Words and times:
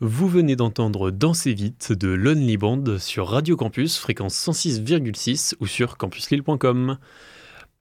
Vous 0.00 0.28
venez 0.28 0.54
d'entendre 0.54 1.10
Danser 1.10 1.54
vite 1.54 1.90
de 1.90 2.06
Lonely 2.06 2.56
Band 2.56 2.84
sur 3.00 3.26
Radio 3.26 3.56
Campus, 3.56 3.98
fréquence 3.98 4.36
106,6 4.36 5.54
ou 5.58 5.66
sur 5.66 5.96
campuslille.com. 5.96 6.98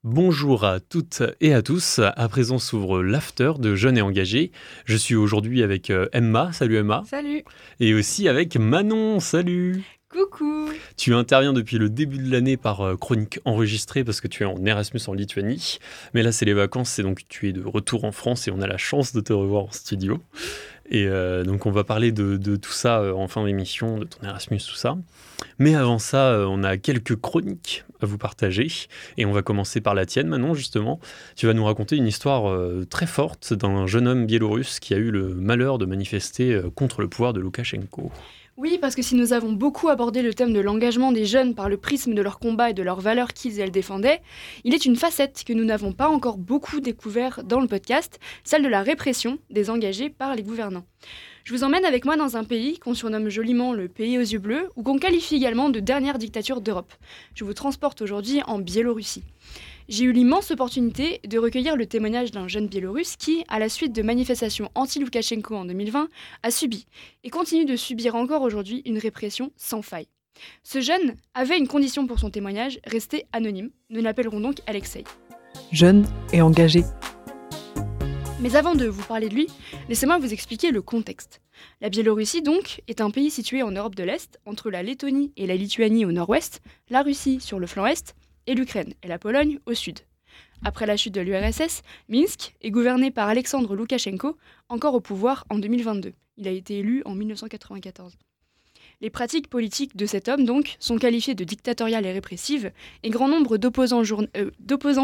Bonjour 0.04 0.64
à 0.64 0.80
toutes 0.80 1.22
et 1.42 1.54
à 1.54 1.62
tous. 1.62 2.00
À 2.00 2.28
présent 2.28 2.58
s'ouvre 2.58 3.04
l'after 3.04 3.52
de 3.60 3.76
Jeunes 3.76 4.00
et 4.00 4.02
Engagés. 4.02 4.52
Je 4.86 4.98
suis 4.98 5.14
aujourd'hui 5.14 5.62
avec 5.62 5.92
euh, 5.92 6.08
Emma. 6.12 6.52
Salut 6.54 6.78
Emma. 6.78 7.04
Salut. 7.06 7.44
Et 7.80 7.94
aussi 7.94 8.28
avec 8.28 8.58
Manon. 8.58 9.20
Salut. 9.20 9.84
Coucou. 10.10 10.70
Tu 10.96 11.13
interviens 11.13 11.52
depuis 11.52 11.78
le 11.78 11.90
début 11.90 12.18
de 12.18 12.31
l'année 12.31 12.56
par 12.56 12.79
euh, 12.79 12.96
chronique 12.96 13.40
enregistrée 13.44 14.06
parce 14.06 14.22
que 14.22 14.29
tu 14.29 14.44
es 14.44 14.46
en 14.46 14.65
Erasmus 14.65 15.02
en 15.08 15.13
Lituanie. 15.13 15.79
Mais 16.13 16.23
là, 16.23 16.31
c'est 16.31 16.45
les 16.45 16.54
vacances, 16.54 16.91
c'est 16.91 17.04
donc 17.04 17.27
tu 17.27 17.49
es 17.49 17.52
de 17.52 17.62
retour 17.63 18.05
en 18.05 18.13
France 18.13 18.48
et 18.48 18.52
on 18.52 18.62
a 18.62 18.68
la 18.68 18.77
chance 18.77 19.12
de 19.12 19.20
te 19.20 19.34
revoir 19.34 19.66
en 19.66 19.72
studio. 19.72 20.22
Et 20.90 21.05
euh, 21.08 21.44
donc, 21.44 21.66
on 21.66 21.72
va 21.72 21.84
parler 21.84 22.12
de, 22.12 22.55
tout 22.55 22.72
ça 22.72 22.99
euh, 22.99 23.13
en 23.13 23.27
fin 23.27 23.45
d'émission, 23.45 23.98
de 23.98 24.05
ton 24.05 24.26
Erasmus, 24.26 24.59
tout 24.59 24.76
ça. 24.76 24.98
Mais 25.60 25.76
avant 25.76 26.00
ça, 26.00 26.46
on 26.48 26.63
a 26.63 26.77
quelques 26.77 27.16
chroniques 27.16 27.84
à 28.02 28.05
vous 28.05 28.18
partager. 28.18 28.68
Et 29.18 29.26
on 29.26 29.32
va 29.32 29.41
commencer 29.41 29.82
par 29.82 29.94
la 29.94 30.05
tienne, 30.05 30.27
Manon, 30.27 30.54
justement. 30.54 31.00
Tu 31.36 31.46
vas 31.46 31.54
nous 31.54 31.66
raconter 31.66 31.96
une 31.96 32.08
histoire 32.08 32.58
très 32.90 33.08
forte 33.08 33.54
d'un 33.54 33.86
jeune 33.86 34.08
homme 34.08 34.26
biélorusse 34.26 34.80
qui 34.80 34.94
a 34.94 34.98
eu 34.98 35.12
le 35.12 35.36
malheur 35.36 35.77
de 35.77 35.86
manifester 35.86 36.60
contre 36.76 37.02
le 37.02 37.08
pouvoir 37.08 37.34
de 37.34 37.40
Loukachenko. 37.40 38.12
Oui, 38.60 38.80
parce 38.82 38.96
que 38.96 39.04
si 39.04 39.14
nous 39.14 39.34
avons 39.34 39.52
beaucoup 39.52 39.88
abordé 39.88 40.24
le 40.24 40.34
thème 40.34 40.52
de 40.52 40.60
l'engagement 40.60 41.12
des 41.12 41.26
jeunes 41.26 41.54
par 41.54 41.70
le 41.70 41.78
prisme 41.78 42.16
de 42.16 42.24
leur 42.24 42.40
combat 42.40 42.72
et 42.72 42.74
de 42.74 42.82
leurs 42.82 43.02
valeurs 43.02 43.34
qu'ils 43.34 43.60
et 43.60 43.62
elles 43.62 43.70
défendaient, 43.70 44.20
il 44.64 44.74
est 44.74 44.86
une 44.86 44.96
facette 44.96 45.44
que 45.46 45.54
nous 45.54 45.64
n'avons 45.64 45.92
pas 45.92 46.08
encore 46.08 46.40
beaucoup 46.40 46.80
découvert 46.80 47.44
dans 47.44 47.60
le 47.60 47.68
podcast, 47.68 48.20
celle 48.44 48.64
de 48.64 48.68
la 48.68 48.82
répression 48.82 49.38
des 49.52 49.70
engagés 49.70 50.10
par 50.10 50.34
les 50.34 50.42
gouvernants. 50.42 50.88
Je 51.44 51.54
vous 51.54 51.64
emmène 51.64 51.86
avec 51.86 52.04
moi 52.04 52.18
dans 52.18 52.36
un 52.36 52.44
pays 52.44 52.80
qu'on 52.80 52.96
surnomme 52.96 53.30
joliment 53.30 53.74
le 53.74 53.90
pays 53.90 54.18
aux 54.18 54.22
yeux 54.22 54.40
bleus 54.40 54.70
ou 54.76 54.82
qu'on 54.82 54.98
qualifie 54.98 55.36
également 55.36 55.70
de 55.70 55.80
dernière 55.80 56.18
dictature 56.18 56.60
d'Europe. 56.60 56.96
Je 57.36 57.44
vous 57.44 57.54
transporte 57.54 58.02
aujourd'hui 58.02 58.42
en 58.48 58.58
Biélorussie. 58.58 59.24
J'ai 59.90 60.04
eu 60.04 60.12
l'immense 60.12 60.52
opportunité 60.52 61.21
de 61.26 61.40
recueillir 61.40 61.77
le 61.77 61.85
témoignage 61.85 62.32
d'un 62.32 62.49
jeune 62.49 62.68
Biélorusse 62.68 63.16
qui, 63.16 63.46
à 63.48 63.57
la 63.57 63.70
suite 63.70 63.93
de 63.93 64.02
manifestations 64.02 64.69
anti-Loukachenko 64.75 65.55
en 65.55 65.63
2020, 65.63 66.09
a 66.43 66.52
subi 66.52 66.85
et 67.23 67.30
continue 67.30 67.63
de 67.63 67.77
subir 67.77 68.15
encore 68.15 68.41
aujourd'hui 68.41 68.81
une 68.85 68.97
répression 68.97 69.53
sans 69.55 69.81
faille. 69.81 70.09
Ce 70.61 70.81
jeune 70.81 71.15
avait 71.33 71.58
une 71.58 71.69
condition 71.69 72.05
pour 72.05 72.19
son 72.19 72.30
témoignage, 72.30 72.81
rester 72.85 73.27
anonyme. 73.31 73.69
Nous 73.89 74.02
l'appellerons 74.02 74.41
donc 74.41 74.58
Alexei. 74.67 75.05
Jeune 75.71 76.05
et 76.33 76.41
engagé. 76.41 76.83
Mais 78.41 78.58
avant 78.58 78.75
de 78.75 78.88
vous 78.88 79.03
parler 79.03 79.30
de 79.30 79.35
lui, 79.35 79.47
laissez-moi 79.88 80.17
vous 80.17 80.33
expliquer 80.33 80.71
le 80.71 80.81
contexte. 80.81 81.41
La 81.80 81.88
Biélorussie, 81.88 82.41
donc, 82.41 82.81
est 82.89 82.99
un 82.99 83.09
pays 83.09 83.31
situé 83.31 83.63
en 83.63 83.71
Europe 83.71 83.95
de 83.95 84.03
l'Est, 84.03 84.38
entre 84.45 84.69
la 84.69 84.83
Lettonie 84.83 85.31
et 85.38 85.47
la 85.47 85.55
Lituanie 85.55 86.05
au 86.05 86.11
nord-ouest, 86.11 86.61
la 86.89 87.03
Russie 87.03 87.39
sur 87.39 87.58
le 87.58 87.67
flanc 87.67 87.85
est, 87.85 88.16
et 88.47 88.55
l'Ukraine 88.55 88.93
et 89.03 89.07
la 89.07 89.19
Pologne 89.19 89.59
au 89.65 89.73
sud. 89.73 89.99
Après 90.63 90.85
la 90.85 90.97
chute 90.97 91.13
de 91.13 91.21
l'URSS, 91.21 91.83
Minsk 92.09 92.55
est 92.61 92.71
gouverné 92.71 93.11
par 93.11 93.27
Alexandre 93.27 93.75
Loukachenko, 93.75 94.37
encore 94.69 94.95
au 94.95 94.99
pouvoir 94.99 95.45
en 95.49 95.59
2022. 95.59 96.13
Il 96.37 96.47
a 96.47 96.51
été 96.51 96.79
élu 96.79 97.03
en 97.05 97.13
1994. 97.13 98.17
Les 99.01 99.11
pratiques 99.11 99.49
politiques 99.49 99.95
de 99.95 100.07
cet 100.07 100.27
homme, 100.27 100.45
donc, 100.45 100.75
sont 100.79 100.97
qualifiées 100.97 101.35
de 101.35 101.43
dictatoriales 101.43 102.05
et 102.05 102.11
répressives, 102.11 102.71
et 103.03 103.09
grand 103.11 103.27
nombre 103.27 103.57
d'opposants, 103.57 104.01
euh, 104.35 104.49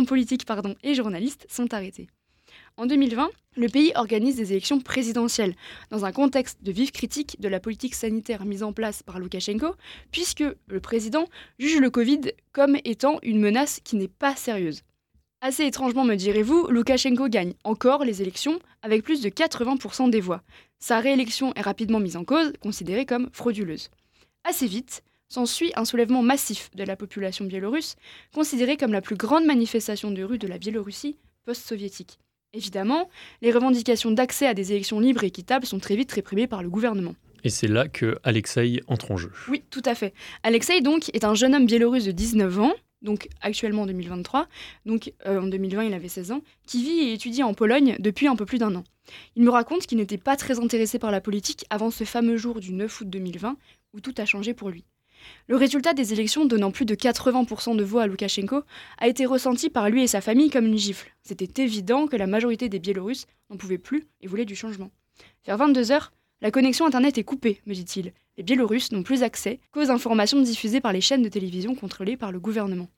politiques 0.08 0.46
et 0.82 0.96
journalistes 0.96 1.46
sont 1.50 1.72
arrêtés. 1.74 2.08
En 2.76 2.88
2020, 2.88 3.30
le 3.56 3.70
pays 3.70 3.92
organise 3.96 4.36
des 4.36 4.52
élections 4.52 4.80
présidentielles 4.80 5.54
dans 5.92 6.06
un 6.06 6.12
contexte 6.12 6.64
de 6.64 6.72
vive 6.72 6.92
critique 6.92 7.40
de 7.40 7.48
la 7.48 7.60
politique 7.60 7.94
sanitaire 7.94 8.46
mise 8.46 8.64
en 8.64 8.74
place 8.74 9.04
par 9.04 9.20
Loukachenko, 9.20 9.76
puisque 10.12 10.44
le 10.68 10.80
président 10.80 11.28
juge 11.60 11.80
le 11.80 11.92
Covid 11.92 12.22
comme 12.52 12.78
étant 12.84 13.20
une 13.22 13.40
menace 13.40 13.80
qui 13.84 13.96
n'est 13.96 14.08
pas 14.08 14.36
sérieuse. 14.36 14.82
Assez 15.42 15.66
étrangement, 15.66 16.04
me 16.04 16.16
direz-vous, 16.16 16.68
Loukachenko 16.70 17.28
gagne 17.28 17.54
encore 17.64 18.06
les 18.06 18.24
élections 18.24 18.58
avec 18.82 19.04
plus 19.04 19.22
de 19.22 19.30
80% 19.30 20.10
des 20.10 20.22
voix. 20.22 20.42
Sa 20.80 21.00
réélection 21.00 21.54
est 21.54 21.62
rapidement 21.62 22.00
mise 22.00 22.18
en 22.18 22.24
cause, 22.24 22.54
considérée 22.60 23.06
comme 23.06 23.30
frauduleuse. 23.34 23.92
Assez 24.46 24.66
vite, 24.66 25.04
s'ensuit 25.30 25.72
un 25.76 25.86
soulèvement 25.86 26.24
massif 26.24 26.72
de 26.74 26.84
la 26.84 26.96
population 26.96 27.46
biélorusse, 27.46 27.98
considérée 28.34 28.78
comme 28.78 28.94
la 28.94 29.02
plus 29.02 29.16
grande 29.16 29.46
manifestation 29.46 30.10
de 30.10 30.24
rue 30.24 30.40
de 30.40 30.48
la 30.48 30.58
Biélorussie 30.58 31.18
post-soviétique. 31.46 32.18
Évidemment, 32.54 33.10
les 33.42 33.52
revendications 33.52 34.12
d'accès 34.12 34.46
à 34.46 34.54
des 34.54 34.72
élections 34.72 35.00
libres 35.00 35.24
et 35.24 35.28
équitables 35.28 35.66
sont 35.66 35.80
très 35.80 35.96
vite 35.96 36.12
réprimées 36.12 36.46
par 36.46 36.62
le 36.62 36.70
gouvernement. 36.70 37.16
Et 37.44 37.50
c'est 37.50 37.68
là 37.68 37.88
que 37.88 38.20
Alexei 38.24 38.80
entre 38.88 39.12
en 39.12 39.18
jeu. 39.18 39.32
Oui, 39.50 39.64
tout 39.72 39.82
à 39.86 39.96
fait. 39.96 40.14
Alexei, 40.44 40.82
donc, 40.82 41.10
est 41.14 41.26
un 41.26 41.34
jeune 41.34 41.56
homme 41.56 41.66
biélorusse 41.66 42.06
de 42.06 42.12
19 42.12 42.60
ans, 42.60 42.74
donc 43.02 43.28
actuellement 43.42 43.82
en 43.82 43.86
2023, 43.88 44.48
donc 44.86 45.14
euh, 45.26 45.42
en 45.42 45.48
2020 45.48 45.86
il 45.86 45.94
avait 45.94 46.08
16 46.08 46.32
ans, 46.32 46.42
qui 46.68 46.84
vit 46.84 47.10
et 47.10 47.14
étudie 47.14 47.44
en 47.44 47.56
Pologne 47.56 47.96
depuis 48.00 48.28
un 48.28 48.36
peu 48.36 48.46
plus 48.46 48.60
d'un 48.60 48.76
an. 48.76 48.84
Il 49.36 49.44
me 49.44 49.50
raconte 49.50 49.88
qu'il 49.88 49.98
n'était 49.98 50.18
pas 50.18 50.38
très 50.38 50.60
intéressé 50.60 51.00
par 51.00 51.12
la 51.12 51.22
politique 51.22 51.66
avant 51.72 51.92
ce 51.92 52.04
fameux 52.04 52.38
jour 52.38 52.60
du 52.60 52.72
9 52.72 53.02
août 53.02 53.10
2020 53.10 53.58
où 53.94 54.00
tout 54.00 54.14
a 54.18 54.26
changé 54.26 54.54
pour 54.54 54.70
lui. 54.70 54.86
Le 55.48 55.56
résultat 55.56 55.94
des 55.94 56.14
élections 56.14 56.46
donnant 56.46 56.72
plus 56.72 56.86
de 56.86 56.96
80% 56.96 57.76
de 57.76 57.84
voix 57.84 58.04
à 58.04 58.08
Loukachenko 58.08 58.64
a 58.98 59.08
été 59.08 59.26
ressenti 59.26 59.70
par 59.70 59.90
lui 59.90 60.04
et 60.04 60.08
sa 60.08 60.22
famille 60.22 60.50
comme 60.50 60.66
une 60.66 60.78
gifle. 60.78 61.12
C'était 61.22 61.64
évident 61.64 62.08
que 62.08 62.16
la 62.16 62.28
majorité 62.28 62.70
des 62.70 62.80
Biélorusses 62.80 63.28
n'en 63.50 63.58
pouvaient 63.58 63.78
plus 63.78 64.06
et 64.22 64.28
voulaient 64.28 64.46
du 64.46 64.56
changement. 64.56 64.92
Vers 65.46 65.58
22h, 65.58 66.10
la 66.42 66.52
connexion 66.52 66.86
Internet 66.86 67.18
est 67.18 67.24
coupée, 67.24 67.62
me 67.66 67.74
dit-il. 67.74 68.14
Les 68.38 68.44
Biélorusses 68.44 68.92
n'ont 68.92 69.04
plus 69.04 69.24
accès 69.24 69.60
qu'aux 69.72 69.92
informations 69.92 70.42
diffusées 70.42 70.82
par 70.82 70.94
les 70.94 71.02
chaînes 71.02 71.24
de 71.24 71.30
télévision 71.30 71.76
contrôlées 71.76 72.18
par 72.18 72.32
le 72.32 72.40
gouvernement. 72.40 72.90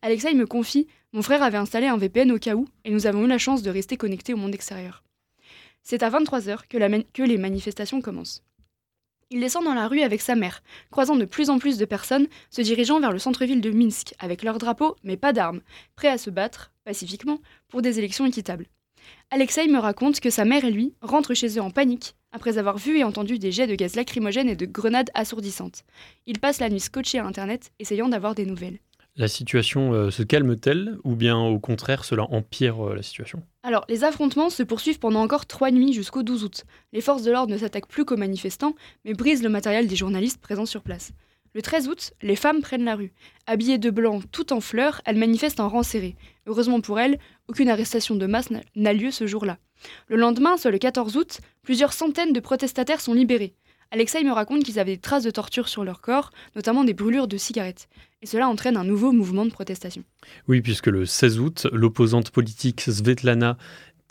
Alexei 0.00 0.34
me 0.34 0.46
confie 0.46 0.88
Mon 1.12 1.22
frère 1.22 1.42
avait 1.42 1.58
installé 1.58 1.86
un 1.86 1.96
VPN 1.96 2.32
au 2.32 2.38
cas 2.38 2.56
où, 2.56 2.66
et 2.84 2.90
nous 2.90 3.06
avons 3.06 3.24
eu 3.24 3.28
la 3.28 3.38
chance 3.38 3.62
de 3.62 3.70
rester 3.70 3.96
connectés 3.96 4.34
au 4.34 4.36
monde 4.36 4.54
extérieur. 4.54 5.04
C'est 5.82 6.02
à 6.02 6.10
23h 6.10 6.66
que, 6.68 7.02
que 7.12 7.22
les 7.22 7.38
manifestations 7.38 8.00
commencent. 8.00 8.42
Il 9.32 9.40
descend 9.40 9.64
dans 9.64 9.72
la 9.72 9.88
rue 9.88 10.02
avec 10.02 10.20
sa 10.20 10.34
mère, 10.34 10.62
croisant 10.90 11.16
de 11.16 11.24
plus 11.24 11.48
en 11.48 11.58
plus 11.58 11.78
de 11.78 11.86
personnes 11.86 12.26
se 12.50 12.60
dirigeant 12.60 13.00
vers 13.00 13.12
le 13.12 13.18
centre-ville 13.18 13.62
de 13.62 13.70
Minsk 13.70 14.12
avec 14.18 14.42
leurs 14.42 14.58
drapeaux 14.58 14.94
mais 15.04 15.16
pas 15.16 15.32
d'armes, 15.32 15.62
prêts 15.96 16.08
à 16.08 16.18
se 16.18 16.28
battre, 16.28 16.70
pacifiquement, 16.84 17.38
pour 17.68 17.80
des 17.80 17.98
élections 17.98 18.26
équitables. 18.26 18.66
Alexei 19.30 19.68
me 19.68 19.78
raconte 19.78 20.20
que 20.20 20.28
sa 20.28 20.44
mère 20.44 20.66
et 20.66 20.70
lui 20.70 20.92
rentrent 21.00 21.32
chez 21.32 21.56
eux 21.56 21.62
en 21.62 21.70
panique 21.70 22.14
après 22.30 22.58
avoir 22.58 22.76
vu 22.76 22.98
et 22.98 23.04
entendu 23.04 23.38
des 23.38 23.52
jets 23.52 23.66
de 23.66 23.74
gaz 23.74 23.96
lacrymogène 23.96 24.50
et 24.50 24.56
de 24.56 24.66
grenades 24.66 25.10
assourdissantes. 25.14 25.84
Ils 26.26 26.38
passent 26.38 26.60
la 26.60 26.68
nuit 26.68 26.80
scotchés 26.80 27.18
à 27.18 27.24
Internet 27.24 27.72
essayant 27.78 28.10
d'avoir 28.10 28.34
des 28.34 28.44
nouvelles. 28.44 28.80
La 29.16 29.28
situation 29.28 29.94
euh, 29.94 30.10
se 30.10 30.22
calme-t-elle 30.22 30.98
ou 31.04 31.16
bien 31.16 31.38
au 31.38 31.58
contraire 31.58 32.04
cela 32.04 32.24
empire 32.24 32.86
euh, 32.86 32.96
la 32.96 33.02
situation? 33.02 33.42
Alors, 33.64 33.84
les 33.88 34.02
affrontements 34.02 34.50
se 34.50 34.64
poursuivent 34.64 34.98
pendant 34.98 35.22
encore 35.22 35.46
trois 35.46 35.70
nuits 35.70 35.92
jusqu'au 35.92 36.24
12 36.24 36.42
août. 36.42 36.64
Les 36.92 37.00
forces 37.00 37.22
de 37.22 37.30
l'ordre 37.30 37.52
ne 37.52 37.58
s'attaquent 37.58 37.86
plus 37.86 38.04
qu'aux 38.04 38.16
manifestants, 38.16 38.74
mais 39.04 39.14
brisent 39.14 39.44
le 39.44 39.48
matériel 39.48 39.86
des 39.86 39.94
journalistes 39.94 40.40
présents 40.40 40.66
sur 40.66 40.82
place. 40.82 41.12
Le 41.54 41.62
13 41.62 41.86
août, 41.86 42.12
les 42.22 42.34
femmes 42.34 42.60
prennent 42.60 42.84
la 42.84 42.96
rue. 42.96 43.12
Habillées 43.46 43.78
de 43.78 43.90
blanc, 43.90 44.20
tout 44.32 44.52
en 44.52 44.60
fleurs, 44.60 45.00
elles 45.04 45.18
manifestent 45.18 45.60
en 45.60 45.68
rang 45.68 45.84
serré. 45.84 46.16
Heureusement 46.46 46.80
pour 46.80 46.98
elles, 46.98 47.20
aucune 47.46 47.68
arrestation 47.68 48.16
de 48.16 48.26
masse 48.26 48.48
n'a 48.74 48.92
lieu 48.94 49.12
ce 49.12 49.28
jour-là. 49.28 49.58
Le 50.08 50.16
lendemain, 50.16 50.56
soit 50.56 50.72
le 50.72 50.78
14 50.78 51.16
août, 51.16 51.40
plusieurs 51.62 51.92
centaines 51.92 52.32
de 52.32 52.40
protestataires 52.40 53.00
sont 53.00 53.14
libérés. 53.14 53.54
Alexei 53.92 54.24
me 54.24 54.32
raconte 54.32 54.64
qu'ils 54.64 54.80
avaient 54.80 54.96
des 54.96 55.00
traces 55.00 55.24
de 55.24 55.30
torture 55.30 55.68
sur 55.68 55.84
leur 55.84 56.00
corps, 56.00 56.30
notamment 56.56 56.82
des 56.82 56.94
brûlures 56.94 57.28
de 57.28 57.36
cigarettes. 57.36 57.88
Et 58.22 58.26
cela 58.26 58.48
entraîne 58.48 58.76
un 58.76 58.84
nouveau 58.84 59.10
mouvement 59.10 59.44
de 59.44 59.50
protestation. 59.50 60.04
Oui, 60.46 60.62
puisque 60.62 60.86
le 60.86 61.06
16 61.06 61.40
août, 61.40 61.66
l'opposante 61.72 62.30
politique 62.30 62.80
Svetlana 62.80 63.56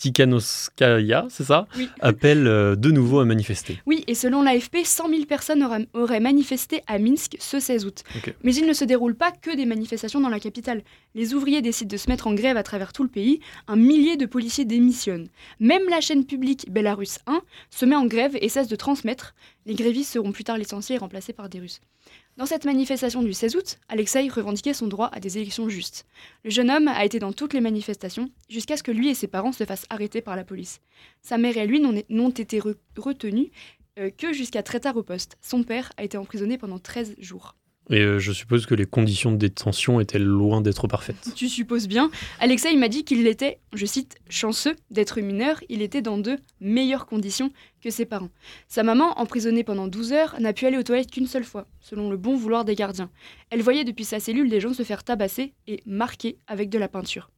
Tikhanovskaya, 0.01 1.27
c'est 1.29 1.44
ça 1.44 1.67
Appelle 1.99 2.47
euh, 2.47 2.75
de 2.75 2.89
nouveau 2.89 3.19
à 3.19 3.25
manifester. 3.25 3.79
Oui, 3.85 4.03
et 4.07 4.16
selon 4.16 4.41
l'AFP, 4.41 4.77
100 4.83 5.09
000 5.09 5.25
personnes 5.25 5.87
auraient, 5.93 6.19
manifesté 6.19 6.81
à 6.87 6.97
Minsk 6.97 7.37
ce 7.40 7.59
16 7.59 7.85
août. 7.85 8.03
Mais 8.43 8.55
il 8.55 8.66
ne 8.66 8.73
se 8.73 8.84
déroule 8.84 9.16
pas 9.16 9.31
que 9.31 9.55
des 9.55 9.66
manifestations 9.66 10.19
dans 10.19 10.29
la 10.29 10.40
capitale. 10.40 10.81
Les 11.13 11.35
ouvriers 11.35 11.61
décident 11.61 11.91
de 11.91 11.97
se 11.97 12.09
mettre 12.09 12.25
en 12.25 12.34
grève 12.34 12.58
à 12.58 12.63
travers 12.63 12.93
tout 12.93 13.03
le 13.03 13.09
pays. 13.09 13.41
Un 13.67 13.75
millier 13.75 14.17
de 14.17 14.25
policiers 14.25 14.66
démissionnent. 14.66 15.28
Même 15.59 15.87
la 15.87 16.02
chaîne 16.02 16.25
publique 16.25 16.72
Belarus 16.72 17.19
1 17.28 17.41
se 17.69 17.85
met 17.85 17.96
en 17.96 18.08
grève 18.08 18.35
et 18.41 18.49
cesse 18.49 18.67
de 18.67 18.75
transmettre. 18.75 19.35
Les 19.67 19.75
grévistes 19.75 20.13
seront 20.13 20.31
plus 20.31 20.43
tard 20.43 20.58
licenciés 20.58 20.96
et 20.96 20.99
remplacés 20.99 21.34
par 21.34 21.47
des 21.47 21.59
Russes. 21.59 21.79
Dans 22.37 22.45
cette 22.45 22.63
manifestation 22.66 23.22
du 23.22 23.33
16 23.33 23.55
août, 23.57 23.78
Alexei 23.89 24.29
revendiquait 24.29 24.73
son 24.73 24.87
droit 24.87 25.09
à 25.11 25.19
des 25.19 25.37
élections 25.37 25.67
justes. 25.67 26.05
Le 26.45 26.49
jeune 26.49 26.72
homme 26.72 26.87
a 26.87 27.03
été 27.03 27.19
dans 27.19 27.33
toutes 27.33 27.53
les 27.53 27.59
manifestations 27.59 28.29
jusqu'à 28.49 28.78
ce 28.78 28.83
que 28.83 28.91
lui 28.91 29.09
et 29.09 29.13
ses 29.13 29.28
parents 29.28 29.51
se 29.51 29.66
fassent 29.66 29.85
arrêter 29.89 30.22
par 30.22 30.37
la 30.37 30.45
police. 30.45 30.79
Sa 31.22 31.37
mère 31.37 31.57
et 31.57 31.67
lui 31.67 31.81
n'ont 31.81 32.29
été 32.29 32.61
retenus 32.97 33.49
euh, 33.99 34.09
que 34.09 34.31
jusqu'à 34.31 34.63
très 34.63 34.79
tard 34.79 34.95
au 34.95 35.03
poste. 35.03 35.37
Son 35.41 35.63
père 35.63 35.91
a 35.97 36.05
été 36.05 36.17
emprisonné 36.17 36.57
pendant 36.57 36.79
13 36.79 37.16
jours. 37.19 37.55
Et 37.89 37.99
euh, 37.99 38.19
je 38.19 38.31
suppose 38.31 38.66
que 38.66 38.75
les 38.75 38.85
conditions 38.85 39.31
de 39.31 39.37
détention 39.37 39.99
étaient 39.99 40.19
loin 40.19 40.61
d'être 40.61 40.87
parfaites. 40.87 41.33
Tu 41.35 41.49
supposes 41.49 41.87
bien. 41.87 42.09
Alexei 42.39 42.75
m'a 42.78 42.87
dit 42.87 43.03
qu'il 43.03 43.25
était, 43.28 43.59
je 43.73 43.85
cite, 43.85 44.16
chanceux 44.29 44.75
d'être 44.91 45.19
mineur. 45.19 45.59
Il 45.67 45.81
était 45.81 46.01
dans 46.01 46.17
de 46.17 46.37
meilleures 46.61 47.05
conditions 47.05 47.51
que 47.81 47.89
ses 47.89 48.05
parents. 48.05 48.29
Sa 48.67 48.83
maman, 48.83 49.19
emprisonnée 49.19 49.63
pendant 49.63 49.87
12 49.87 50.13
heures, 50.13 50.35
n'a 50.39 50.53
pu 50.53 50.66
aller 50.66 50.78
aux 50.78 50.83
toilettes 50.83 51.11
qu'une 51.11 51.28
seule 51.28 51.43
fois, 51.43 51.67
selon 51.81 52.09
le 52.09 52.17
bon 52.17 52.35
vouloir 52.35 52.66
des 52.66 52.75
gardiens. 52.75 53.09
Elle 53.49 53.61
voyait 53.61 53.84
depuis 53.84 54.05
sa 54.05 54.19
cellule 54.19 54.49
des 54.49 54.61
gens 54.61 54.73
se 54.73 54.84
faire 54.84 55.03
tabasser 55.03 55.53
et 55.67 55.81
marquer 55.85 56.37
avec 56.47 56.69
de 56.69 56.77
la 56.77 56.87
peinture. 56.87 57.29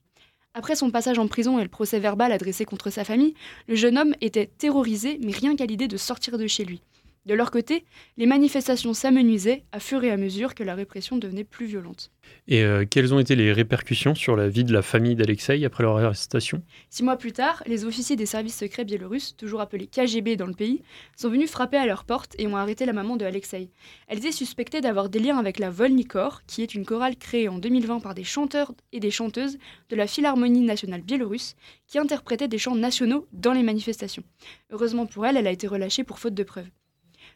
Après 0.55 0.75
son 0.75 0.91
passage 0.91 1.17
en 1.17 1.27
prison 1.27 1.57
et 1.57 1.63
le 1.63 1.69
procès 1.69 1.99
verbal 1.99 2.31
adressé 2.31 2.63
contre 2.63 2.91
sa 2.91 3.03
famille, 3.03 3.33
le 3.67 3.73
jeune 3.73 3.97
homme 3.97 4.13
était 4.21 4.51
terrorisé, 4.57 5.17
mais 5.23 5.31
rien 5.31 5.55
qu'à 5.55 5.65
l'idée 5.65 5.87
de 5.87 5.97
sortir 5.97 6.37
de 6.37 6.45
chez 6.45 6.63
lui. 6.63 6.83
De 7.25 7.33
leur 7.33 7.51
côté, 7.51 7.85
les 8.17 8.25
manifestations 8.25 8.93
s'amenuisaient 8.93 9.63
à 9.71 9.79
fur 9.79 10.03
et 10.03 10.11
à 10.11 10.17
mesure 10.17 10.55
que 10.55 10.63
la 10.63 10.75
répression 10.75 11.17
devenait 11.17 11.45
plus 11.45 11.65
violente. 11.65 12.11
Et 12.49 12.63
euh, 12.63 12.85
quelles 12.89 13.13
ont 13.13 13.19
été 13.19 13.37
les 13.37 13.53
répercussions 13.53 14.13
sur 14.13 14.35
la 14.35 14.49
vie 14.49 14.65
de 14.65 14.73
la 14.73 14.81
famille 14.81 15.15
d'Alexei 15.15 15.63
après 15.63 15.83
leur 15.83 15.97
arrestation? 15.97 16.61
Six 16.89 17.01
mois 17.01 17.15
plus 17.15 17.31
tard, 17.31 17.63
les 17.65 17.85
officiers 17.85 18.17
des 18.17 18.25
services 18.25 18.57
secrets 18.57 18.83
biélorusses, 18.83 19.37
toujours 19.37 19.61
appelés 19.61 19.87
KGB 19.87 20.35
dans 20.35 20.47
le 20.47 20.53
pays, 20.53 20.81
sont 21.15 21.29
venus 21.29 21.49
frapper 21.49 21.77
à 21.77 21.85
leur 21.85 22.03
porte 22.03 22.35
et 22.39 22.47
ont 22.47 22.57
arrêté 22.57 22.85
la 22.85 22.91
maman 22.91 23.15
de 23.15 23.23
Alexei. 23.23 23.69
Elle 24.09 24.17
était 24.17 24.33
suspectée 24.33 24.81
d'avoir 24.81 25.07
des 25.07 25.19
liens 25.19 25.37
avec 25.37 25.59
la 25.59 25.69
Volnikor, 25.69 26.41
qui 26.45 26.61
est 26.61 26.75
une 26.75 26.85
chorale 26.85 27.15
créée 27.15 27.47
en 27.47 27.57
2020 27.57 28.01
par 28.01 28.15
des 28.15 28.25
chanteurs 28.25 28.73
et 28.91 28.99
des 28.99 29.11
chanteuses 29.11 29.57
de 29.89 29.95
la 29.95 30.07
Philharmonie 30.07 30.61
nationale 30.61 31.01
biélorusse 31.01 31.55
qui 31.87 31.99
interprétaient 31.99 32.49
des 32.49 32.57
chants 32.57 32.75
nationaux 32.75 33.27
dans 33.31 33.53
les 33.53 33.63
manifestations. 33.63 34.23
Heureusement 34.71 35.05
pour 35.05 35.25
elle, 35.25 35.37
elle 35.37 35.47
a 35.47 35.51
été 35.51 35.67
relâchée 35.67 36.03
pour 36.03 36.19
faute 36.19 36.33
de 36.33 36.43
preuves. 36.43 36.69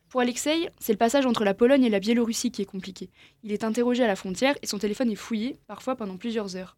Pour 0.10 0.22
Alexei, 0.22 0.70
c'est 0.80 0.94
le 0.94 0.98
passage 0.98 1.26
entre 1.26 1.44
la 1.44 1.54
Pologne 1.54 1.84
et 1.84 1.90
la 1.90 2.00
Biélorussie 2.00 2.50
qui 2.50 2.62
est 2.62 2.66
compliqué. 2.66 3.10
Il 3.44 3.52
est 3.52 3.66
interrogé 3.66 4.06
à 4.06 4.08
la 4.08 4.16
frontière 4.16 4.56
et 4.62 4.68
son 4.68 4.78
téléphone 4.78 5.12
est 5.12 5.16
fouillé, 5.16 5.58
parfois 5.68 5.98
pendant 5.98 6.16
plusieurs 6.16 6.56
heures. 6.56 6.78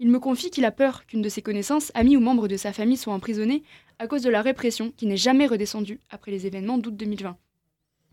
Il 0.00 0.10
me 0.10 0.18
confie 0.18 0.50
qu'il 0.50 0.66
a 0.66 0.70
peur 0.70 1.06
qu'une 1.06 1.22
de 1.22 1.28
ses 1.30 1.40
connaissances, 1.40 1.90
amis 1.94 2.16
ou 2.16 2.20
membres 2.20 2.46
de 2.46 2.58
sa 2.58 2.74
famille, 2.74 2.98
soient 2.98 3.14
emprisonnés 3.14 3.62
à 3.98 4.06
cause 4.06 4.22
de 4.22 4.28
la 4.28 4.42
répression 4.42 4.92
qui 4.96 5.06
n'est 5.06 5.16
jamais 5.16 5.46
redescendue 5.46 5.98
après 6.10 6.30
les 6.30 6.46
événements 6.46 6.76
d'août 6.76 6.94
2020. 6.94 7.38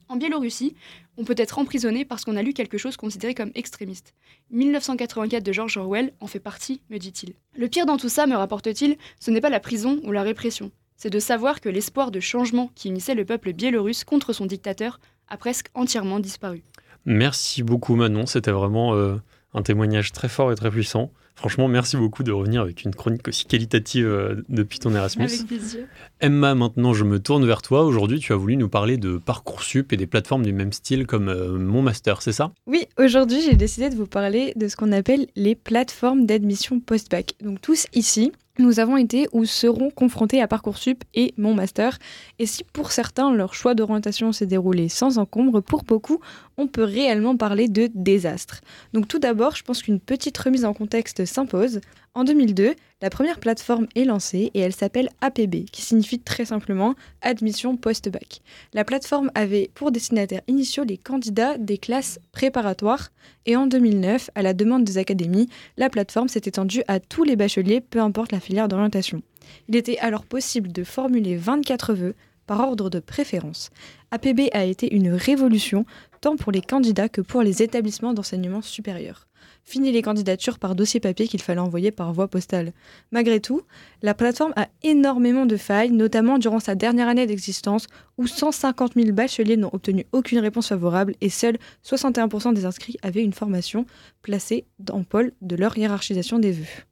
En 0.08 0.16
Biélorussie, 0.16 0.76
on 1.18 1.26
peut 1.26 1.36
être 1.38 1.60
emprisonné 1.60 2.06
parce 2.06 2.24
qu'on 2.24 2.38
a 2.38 2.44
lu 2.44 2.54
quelque 2.54 2.78
chose 2.78 2.96
considéré 2.96 3.34
comme 3.34 3.52
extrémiste. 3.56 4.14
1984 4.52 5.44
de 5.44 5.52
George 5.52 5.78
Orwell 5.78 6.14
en 6.22 6.28
fait 6.28 6.40
partie, 6.40 6.82
me 6.90 6.98
dit-il. 6.98 7.34
Le 7.58 7.68
pire 7.68 7.86
dans 7.86 7.98
tout 7.98 8.10
ça, 8.10 8.26
me 8.26 8.36
rapporte-t-il, 8.36 8.98
ce 9.20 9.32
n'est 9.32 9.42
pas 9.42 9.50
la 9.50 9.60
prison 9.60 10.00
ou 10.04 10.12
la 10.12 10.24
répression, 10.24 10.72
c'est 10.98 11.10
de 11.10 11.20
savoir 11.20 11.62
que 11.62 11.70
l'espoir 11.70 12.12
de 12.12 12.20
changement 12.20 12.72
qui 12.76 12.90
unissait 12.90 13.16
le 13.16 13.26
peuple 13.26 13.54
biélorusse 13.54 14.04
contre 14.04 14.34
son 14.34 14.46
dictateur 14.46 15.00
a 15.28 15.38
presque 15.38 15.68
entièrement 15.74 16.20
disparu. 16.20 16.64
Merci 17.06 17.64
beaucoup 17.64 17.96
Manon, 17.96 18.26
c'était 18.26 18.52
vraiment 18.52 18.96
euh, 18.96 19.16
un 19.54 19.62
témoignage 19.62 20.12
très 20.12 20.30
fort 20.30 20.52
et 20.52 20.56
très 20.56 20.72
puissant. 20.72 21.12
Franchement, 21.36 21.68
merci 21.68 21.98
beaucoup 21.98 22.24
de 22.24 22.32
revenir 22.32 22.62
avec 22.62 22.84
une 22.84 22.96
chronique 22.96 23.28
aussi 23.28 23.46
qualitative 23.46 24.08
euh, 24.08 24.44
depuis 24.48 24.80
ton 24.80 24.96
Erasmus. 24.96 25.26
Avec 25.26 25.48
plaisir. 25.48 25.82
Emma, 26.22 26.56
maintenant 26.56 26.94
je 26.94 27.04
me 27.04 27.20
tourne 27.20 27.46
vers 27.46 27.62
toi. 27.62 27.84
Aujourd'hui, 27.84 28.20
tu 28.20 28.32
as 28.32 28.38
voulu 28.38 28.56
nous 28.56 28.70
parler 28.70 28.96
de 28.96 29.18
Parcoursup 29.18 29.92
et 29.92 29.98
des 29.98 30.08
plateformes 30.08 30.44
du 30.44 30.54
même 30.54 30.72
style 30.72 31.06
comme 31.06 31.28
euh, 31.28 31.58
Mon 31.60 31.82
Master, 31.82 32.22
c'est 32.22 32.32
ça? 32.32 32.54
Oui, 32.68 32.88
aujourd'hui 32.98 33.42
j'ai 33.42 33.56
décidé 33.56 33.90
de 33.90 33.96
vous 33.96 34.08
parler 34.08 34.54
de 34.56 34.70
ce 34.70 34.78
qu'on 34.78 34.94
appelle 34.94 35.28
les 35.36 35.56
plateformes 35.56 36.26
d'admission 36.26 36.80
post-bac. 36.80 37.34
Donc 37.42 37.60
tous 37.60 37.88
ici, 37.94 38.32
nous 38.58 38.80
avons 38.80 38.98
été 38.98 39.28
ou 39.34 39.46
serons 39.46 39.90
confrontés 39.90 40.42
à 40.42 40.48
Parcoursup 40.48 41.04
et 41.14 41.34
mon 41.38 41.54
master. 41.54 41.98
Et 42.40 42.46
si 42.46 42.64
pour 42.64 42.92
certains 42.92 43.34
leur 43.34 43.54
choix 43.54 43.76
d'orientation 43.76 44.32
s'est 44.32 44.46
déroulé 44.46 44.90
sans 44.90 45.18
encombre, 45.18 45.62
pour 45.62 45.84
beaucoup, 45.84 46.20
on 46.58 46.68
peut 46.68 46.84
réellement 46.84 47.38
parler 47.38 47.68
de 47.68 47.90
désastre. 47.94 48.62
Donc 48.94 49.08
tout 49.08 49.20
d'abord, 49.20 49.56
je 49.56 49.64
pense 49.64 49.82
qu'une 49.84 50.00
petite 50.00 50.38
remise 50.38 50.66
en 50.66 50.74
contexte 50.74 51.26
s'impose. 51.26 51.82
En 52.14 52.24
2002, 52.24 52.76
la 53.02 53.10
première 53.10 53.40
plateforme 53.40 53.88
est 53.96 54.06
lancée 54.06 54.52
et 54.54 54.60
elle 54.60 54.74
s'appelle 54.74 55.10
APB, 55.20 55.66
qui 55.72 55.82
signifie 55.82 56.20
très 56.20 56.46
simplement 56.46 56.96
Admission 57.22 57.76
Post-Bac. 57.76 58.42
La 58.74 58.86
plateforme 58.86 59.32
avait 59.36 59.70
pour 59.74 59.92
destinataires 59.92 60.42
initiaux 60.48 60.86
les 60.86 60.98
candidats 60.98 61.58
des 61.58 61.78
classes 61.78 62.20
préparatoires 62.32 63.12
et 63.46 63.58
en 63.58 63.68
2009, 63.68 64.30
à 64.34 64.42
la 64.42 64.54
demande 64.54 64.86
des 64.86 64.98
académies, 64.98 65.50
la 65.78 65.90
plateforme 65.90 66.30
s'est 66.30 66.42
étendue 66.46 66.84
à 66.88 67.00
tous 67.02 67.24
les 67.26 67.36
bacheliers, 67.36 67.82
peu 67.82 68.00
importe 68.00 68.32
la 68.32 68.40
filière 68.40 68.70
d'orientation. 68.70 69.22
Il 69.68 69.76
était 69.76 70.00
alors 70.00 70.26
possible 70.26 70.72
de 70.72 70.84
formuler 70.84 71.36
24 71.36 71.94
vœux 71.94 72.16
par 72.46 72.60
ordre 72.60 72.90
de 72.90 73.00
préférence. 73.00 73.70
APB 74.12 74.50
a 74.54 74.66
été 74.66 74.94
une 74.94 75.12
révolution 75.12 75.86
tant 76.22 76.36
pour 76.36 76.52
les 76.52 76.62
candidats 76.62 77.10
que 77.10 77.22
pour 77.22 77.42
les 77.42 77.62
établissements 77.62 78.14
d'enseignement 78.14 78.62
supérieur. 78.62 79.28
Fini 79.64 79.92
les 79.92 80.04
candidatures 80.04 80.60
par 80.60 80.76
dossier 80.76 81.00
papier 81.00 81.28
qu'il 81.28 81.42
fallait 81.42 81.60
envoyer 81.60 81.92
par 81.92 82.14
voie 82.14 82.28
postale. 82.28 82.72
Malgré 83.12 83.40
tout, 83.40 83.62
la 84.04 84.14
plateforme 84.14 84.54
a 84.56 84.68
énormément 84.84 85.48
de 85.48 85.58
failles, 85.58 85.92
notamment 85.92 86.38
durant 86.38 86.60
sa 86.60 86.76
dernière 86.76 87.08
année 87.08 87.26
d'existence, 87.26 87.88
où 88.18 88.28
150 88.28 88.94
000 88.94 89.12
bacheliers 89.12 89.58
n'ont 89.58 89.74
obtenu 89.74 90.06
aucune 90.12 90.40
réponse 90.40 90.70
favorable 90.70 91.16
et 91.20 91.30
seuls 91.30 91.58
61% 91.84 92.54
des 92.54 92.66
inscrits 92.66 92.98
avaient 93.02 93.24
une 93.24 93.34
formation 93.34 93.86
placée 94.22 94.66
en 94.92 95.04
pôle 95.04 95.32
de 95.42 95.56
leur 95.56 95.78
hiérarchisation 95.78 96.38
des 96.38 96.52
vœux. 96.52 96.86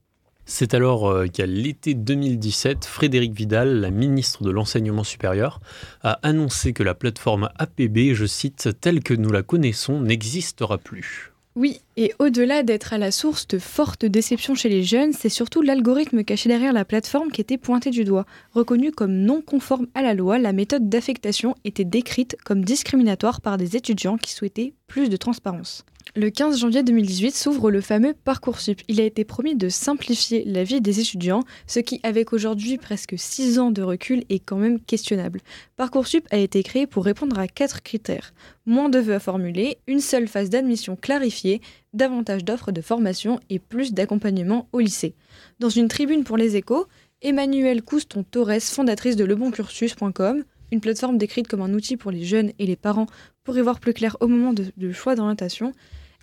C'est 0.46 0.74
alors 0.74 1.10
euh, 1.10 1.28
qu'à 1.28 1.46
l'été 1.46 1.94
2017, 1.94 2.86
Frédéric 2.86 3.34
Vidal, 3.34 3.80
la 3.80 3.92
ministre 3.92 4.44
de 4.44 4.52
l'Enseignement 4.52 5.04
supérieur, 5.04 5.62
a 6.02 6.20
annoncé 6.24 6.74
que 6.74 6.84
la 6.84 6.96
plateforme 6.96 7.50
APB, 7.58 8.14
je 8.14 8.26
cite, 8.26 8.70
telle 8.82 9.02
que 9.04 9.14
nous 9.14 9.32
la 9.32 9.42
connaissons, 9.42 10.02
n'existera 10.02 10.78
plus. 10.78 11.34
Oui, 11.56 11.82
et 11.96 12.14
au-delà 12.20 12.64
d'être 12.64 12.94
à 12.94 12.98
la 12.98 13.12
source 13.12 13.48
de 13.48 13.60
fortes 13.60 14.06
déceptions 14.06 14.56
chez 14.56 14.70
les 14.70 14.84
jeunes, 14.84 15.14
c'est 15.14 15.30
surtout 15.30 15.62
l'algorithme 15.62 16.24
caché 16.24 16.50
derrière 16.50 16.74
la 16.74 16.86
plateforme 16.86 17.32
qui 17.32 17.42
était 17.42 17.58
pointé 17.58 17.90
du 17.90 18.04
doigt. 18.04 18.26
Reconnu 18.52 18.92
comme 18.92 19.14
non 19.14 19.42
conforme 19.42 19.88
à 19.94 20.02
la 20.02 20.14
loi, 20.14 20.40
la 20.40 20.54
méthode 20.54 20.90
d'affectation 20.90 21.56
était 21.66 21.84
décrite 21.84 22.36
comme 22.44 22.66
discriminatoire 22.66 23.42
par 23.42 23.58
des 23.58 23.76
étudiants 23.76 24.18
qui 24.18 24.32
souhaitaient 24.32 24.74
plus 24.88 25.10
de 25.10 25.18
transparence. 25.18 25.86
Le 26.16 26.30
15 26.30 26.60
janvier 26.60 26.84
2018 26.84 27.36
s'ouvre 27.36 27.72
le 27.72 27.82
fameux 27.82 28.14
Parcoursup. 28.14 28.82
Il 28.88 29.02
a 29.02 29.04
été 29.04 29.24
promis 29.24 29.56
de 29.56 29.70
simplifier 29.70 30.44
la 30.46 30.64
vie 30.64 30.82
des 30.82 31.00
étudiants, 31.00 31.44
ce 31.66 31.80
qui, 31.80 32.00
avec 32.04 32.34
aujourd'hui 32.34 32.78
presque 32.78 33.16
6 33.18 33.58
ans 33.58 33.72
de 33.72 33.82
recul, 33.82 34.24
est 34.30 34.40
quand 34.40 34.58
même 34.58 34.80
questionnable. 34.80 35.40
Parcoursup 35.76 36.28
a 36.30 36.38
été 36.38 36.62
créé 36.62 36.86
pour 36.86 37.06
répondre 37.06 37.40
à 37.40 37.48
quatre 37.48 37.82
critères. 37.82 38.34
Moins 38.66 38.90
de 38.90 39.00
vœux 39.00 39.16
à 39.16 39.20
formuler, 39.20 39.78
une 39.88 40.02
seule 40.02 40.28
phase 40.28 40.50
d'admission 40.52 40.96
clarifiée, 40.96 41.62
davantage 41.94 42.44
d'offres 42.44 42.72
de 42.72 42.82
formation 42.82 43.40
et 43.50 43.60
plus 43.60 43.94
d'accompagnement 43.94 44.68
au 44.72 44.80
lycée. 44.80 45.16
Dans 45.60 45.70
une 45.70 45.88
tribune 45.88 46.24
pour 46.24 46.38
les 46.38 46.56
échos, 46.56 46.88
Emmanuelle 47.22 47.82
Couston-Torres, 47.82 48.62
fondatrice 48.62 49.16
de 49.16 49.24
leboncursus.com, 49.24 50.44
une 50.72 50.82
plateforme 50.82 51.18
décrite 51.18 51.48
comme 51.48 51.62
un 51.62 51.74
outil 51.74 51.98
pour 51.98 52.12
les 52.12 52.26
jeunes 52.26 52.52
et 52.60 52.66
les 52.66 52.76
parents 52.76 53.06
pour 53.44 53.58
y 53.58 53.62
voir 53.62 53.80
plus 53.80 53.94
clair 53.94 54.18
au 54.20 54.28
moment 54.28 54.54
du 54.54 54.94
choix 54.94 55.16
d'orientation, 55.16 55.72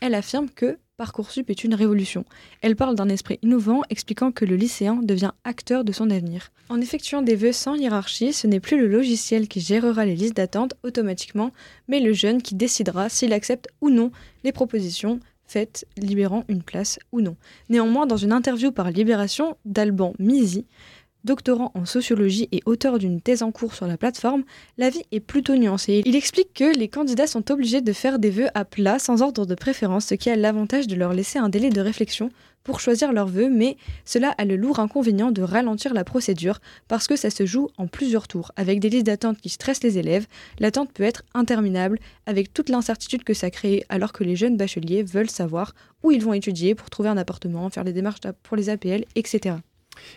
elle 0.01 0.15
affirme 0.15 0.49
que 0.49 0.79
Parcoursup 1.01 1.49
est 1.49 1.65
une 1.65 1.75
révolution. 1.75 2.27
Elle 2.61 2.77
parle 2.77 2.95
d'un 2.95 3.09
esprit 3.09 3.39
innovant, 3.41 3.81
expliquant 3.89 4.33
que 4.33 4.45
le 4.45 4.57
lycéen 4.57 4.97
devient 4.97 5.31
acteur 5.45 5.83
de 5.83 5.93
son 5.93 6.11
avenir. 6.11 6.51
En 6.69 6.79
effectuant 6.79 7.23
des 7.23 7.37
vœux 7.37 7.53
sans 7.53 7.75
hiérarchie, 7.75 8.35
ce 8.35 8.47
n'est 8.47 8.61
plus 8.61 8.79
le 8.79 8.87
logiciel 8.87 9.49
qui 9.49 9.63
gérera 9.63 10.05
les 10.05 10.15
listes 10.15 10.37
d'attente 10.37 10.75
automatiquement, 10.83 11.53
mais 11.89 12.01
le 12.01 12.13
jeune 12.13 12.43
qui 12.43 12.55
décidera 12.55 13.09
s'il 13.09 13.33
accepte 13.33 13.69
ou 13.81 13.89
non 13.89 14.13
les 14.45 14.53
propositions 14.53 15.21
faites 15.51 15.85
libérant 15.97 16.45
une 16.49 16.63
place 16.63 17.01
ou 17.11 17.21
non. 17.21 17.37
Néanmoins, 17.69 18.07
dans 18.07 18.17
une 18.17 18.31
interview 18.31 18.71
par 18.71 18.93
Libération 18.93 19.57
d'Alban 19.65 20.13
Misi, 20.21 20.67
doctorant 21.25 21.71
en 21.75 21.85
sociologie 21.85 22.49
et 22.53 22.61
auteur 22.67 22.99
d'une 22.99 23.21
thèse 23.21 23.43
en 23.43 23.53
cours 23.53 23.75
sur 23.75 23.87
la 23.87 23.97
plateforme, 23.97 24.45
l'avis 24.79 25.03
est 25.13 25.21
plutôt 25.21 25.57
nuancé. 25.57 26.03
Il 26.07 26.17
explique 26.17 26.55
que 26.55 26.77
les 26.77 26.89
candidats 26.89 27.27
sont 27.27 27.51
obligés 27.51 27.81
de 27.81 27.93
faire 27.93 28.19
des 28.19 28.31
vœux 28.31 28.49
à 28.55 28.65
plat 28.65 28.99
sans 28.99 29.23
ordre 29.23 29.47
de 29.47 29.55
préférence, 29.55 30.07
ce 30.07 30.15
qui 30.15 30.31
a 30.31 30.37
l'avantage 30.37 30.87
de 30.87 30.97
leur 30.97 31.13
laisser 31.13 31.39
un 31.39 31.49
délai 31.49 31.71
de 31.71 31.81
réflexion 31.81 32.31
pour 32.63 32.81
choisir 32.81 33.13
leurs 33.13 33.27
vœux, 33.27 33.49
mais 33.49 33.77
cela 34.05 34.35
a 34.37 34.45
le 34.45 34.57
lourd 34.57 34.81
inconvénient 34.81 35.31
de 35.31 35.43
ralentir 35.43 35.95
la 35.95 36.05
procédure 36.05 36.61
parce 36.89 37.07
que 37.07 37.17
ça 37.17 37.31
se 37.31 37.47
joue 37.47 37.69
en 37.79 37.87
plusieurs 37.87 38.29
tours. 38.29 38.53
Avec 38.57 38.81
des 38.81 38.91
listes 38.91 39.07
d'attente 39.07 39.39
qui 39.41 39.49
stressent 39.49 39.83
les 39.83 39.99
élèves, 39.99 40.27
l'attente 40.59 40.93
peut 40.93 41.03
être 41.03 41.23
interminable 41.35 41.99
avec 42.27 42.53
toute 42.53 42.69
l'incertitude 42.69 43.25
que 43.25 43.35
ça 43.35 43.51
crée 43.51 43.85
alors 43.89 44.13
que 44.13 44.25
les 44.25 44.37
jeunes 44.37 44.57
bacheliers 44.57 45.03
veulent 45.03 45.31
savoir 45.31 45.75
où 46.03 46.11
ils 46.11 46.23
vont 46.23 46.35
étudier 46.35 46.75
pour 46.75 46.91
trouver 46.91 47.09
un 47.09 47.17
appartement, 47.17 47.71
faire 47.71 47.85
les 47.85 47.93
démarches 47.93 48.21
pour 48.43 48.57
les 48.57 48.69
APL, 48.69 49.05
etc. 49.15 49.57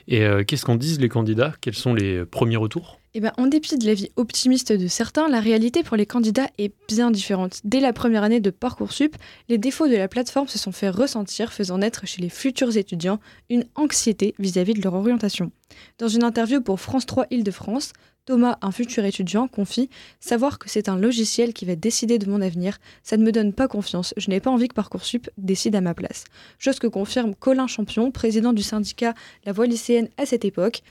Et 0.08 0.24
euh, 0.24 0.44
qu'est-ce 0.44 0.66
qu'en 0.66 0.76
disent 0.76 1.00
les 1.00 1.10
candidats? 1.10 1.54
Quels 1.62 1.76
sont 1.76 1.94
les 1.94 2.26
premiers 2.26 2.58
retours? 2.58 3.00
Eh 3.16 3.20
ben, 3.20 3.32
en 3.38 3.46
dépit 3.46 3.78
de 3.78 3.86
l'avis 3.86 4.10
optimiste 4.16 4.72
de 4.72 4.88
certains, 4.88 5.30
la 5.30 5.40
réalité 5.40 5.84
pour 5.84 5.96
les 5.96 6.08
candidats 6.08 6.48
est 6.58 6.74
bien 6.88 7.12
différente. 7.12 7.62
Dès 7.64 7.80
la 7.80 7.94
première 7.94 8.24
année 8.24 8.40
de 8.40 8.50
Parcoursup, 8.50 9.16
les 9.50 9.60
défauts 9.60 9.88
de 9.88 9.96
la 9.96 10.08
plateforme 10.08 10.48
se 10.48 10.58
sont 10.58 10.72
fait 10.72 10.90
ressentir, 10.90 11.54
faisant 11.54 11.78
naître 11.78 12.08
chez 12.08 12.24
les 12.24 12.30
futurs 12.30 12.76
étudiants 12.76 13.20
une 13.52 13.66
anxiété 13.76 14.34
vis-à-vis 14.40 14.74
de 14.74 14.82
leur 14.82 14.96
orientation. 14.96 15.52
Dans 16.00 16.08
une 16.08 16.24
interview 16.24 16.60
pour 16.62 16.80
France 16.80 17.06
3 17.06 17.28
Île-de-France, 17.30 17.94
Thomas, 18.26 18.58
un 18.62 18.72
futur 18.72 19.04
étudiant, 19.04 19.50
confie 19.50 19.90
Savoir 20.22 20.58
que 20.58 20.70
c'est 20.70 20.88
un 20.88 20.98
logiciel 20.98 21.54
qui 21.54 21.66
va 21.66 21.76
décider 21.76 22.20
de 22.20 22.30
mon 22.30 22.42
avenir, 22.42 22.78
ça 23.04 23.18
ne 23.18 23.24
me 23.24 23.34
donne 23.34 23.52
pas 23.52 23.68
confiance. 23.68 24.14
Je 24.16 24.30
n'ai 24.30 24.40
pas 24.40 24.50
envie 24.50 24.70
que 24.70 24.74
Parcoursup 24.74 25.30
décide 25.38 25.76
à 25.76 25.82
ma 25.82 25.94
place. 25.94 26.24
Chose 26.58 26.80
que 26.80 26.88
confirme 26.88 27.36
Colin 27.36 27.68
Champion, 27.68 28.12
président 28.12 28.54
du 28.54 28.64
syndicat 28.64 29.14
La 29.46 29.52
Voix 29.52 29.66
lycéenne 29.66 30.08
à 30.18 30.26
cette 30.26 30.46
époque. 30.46 30.84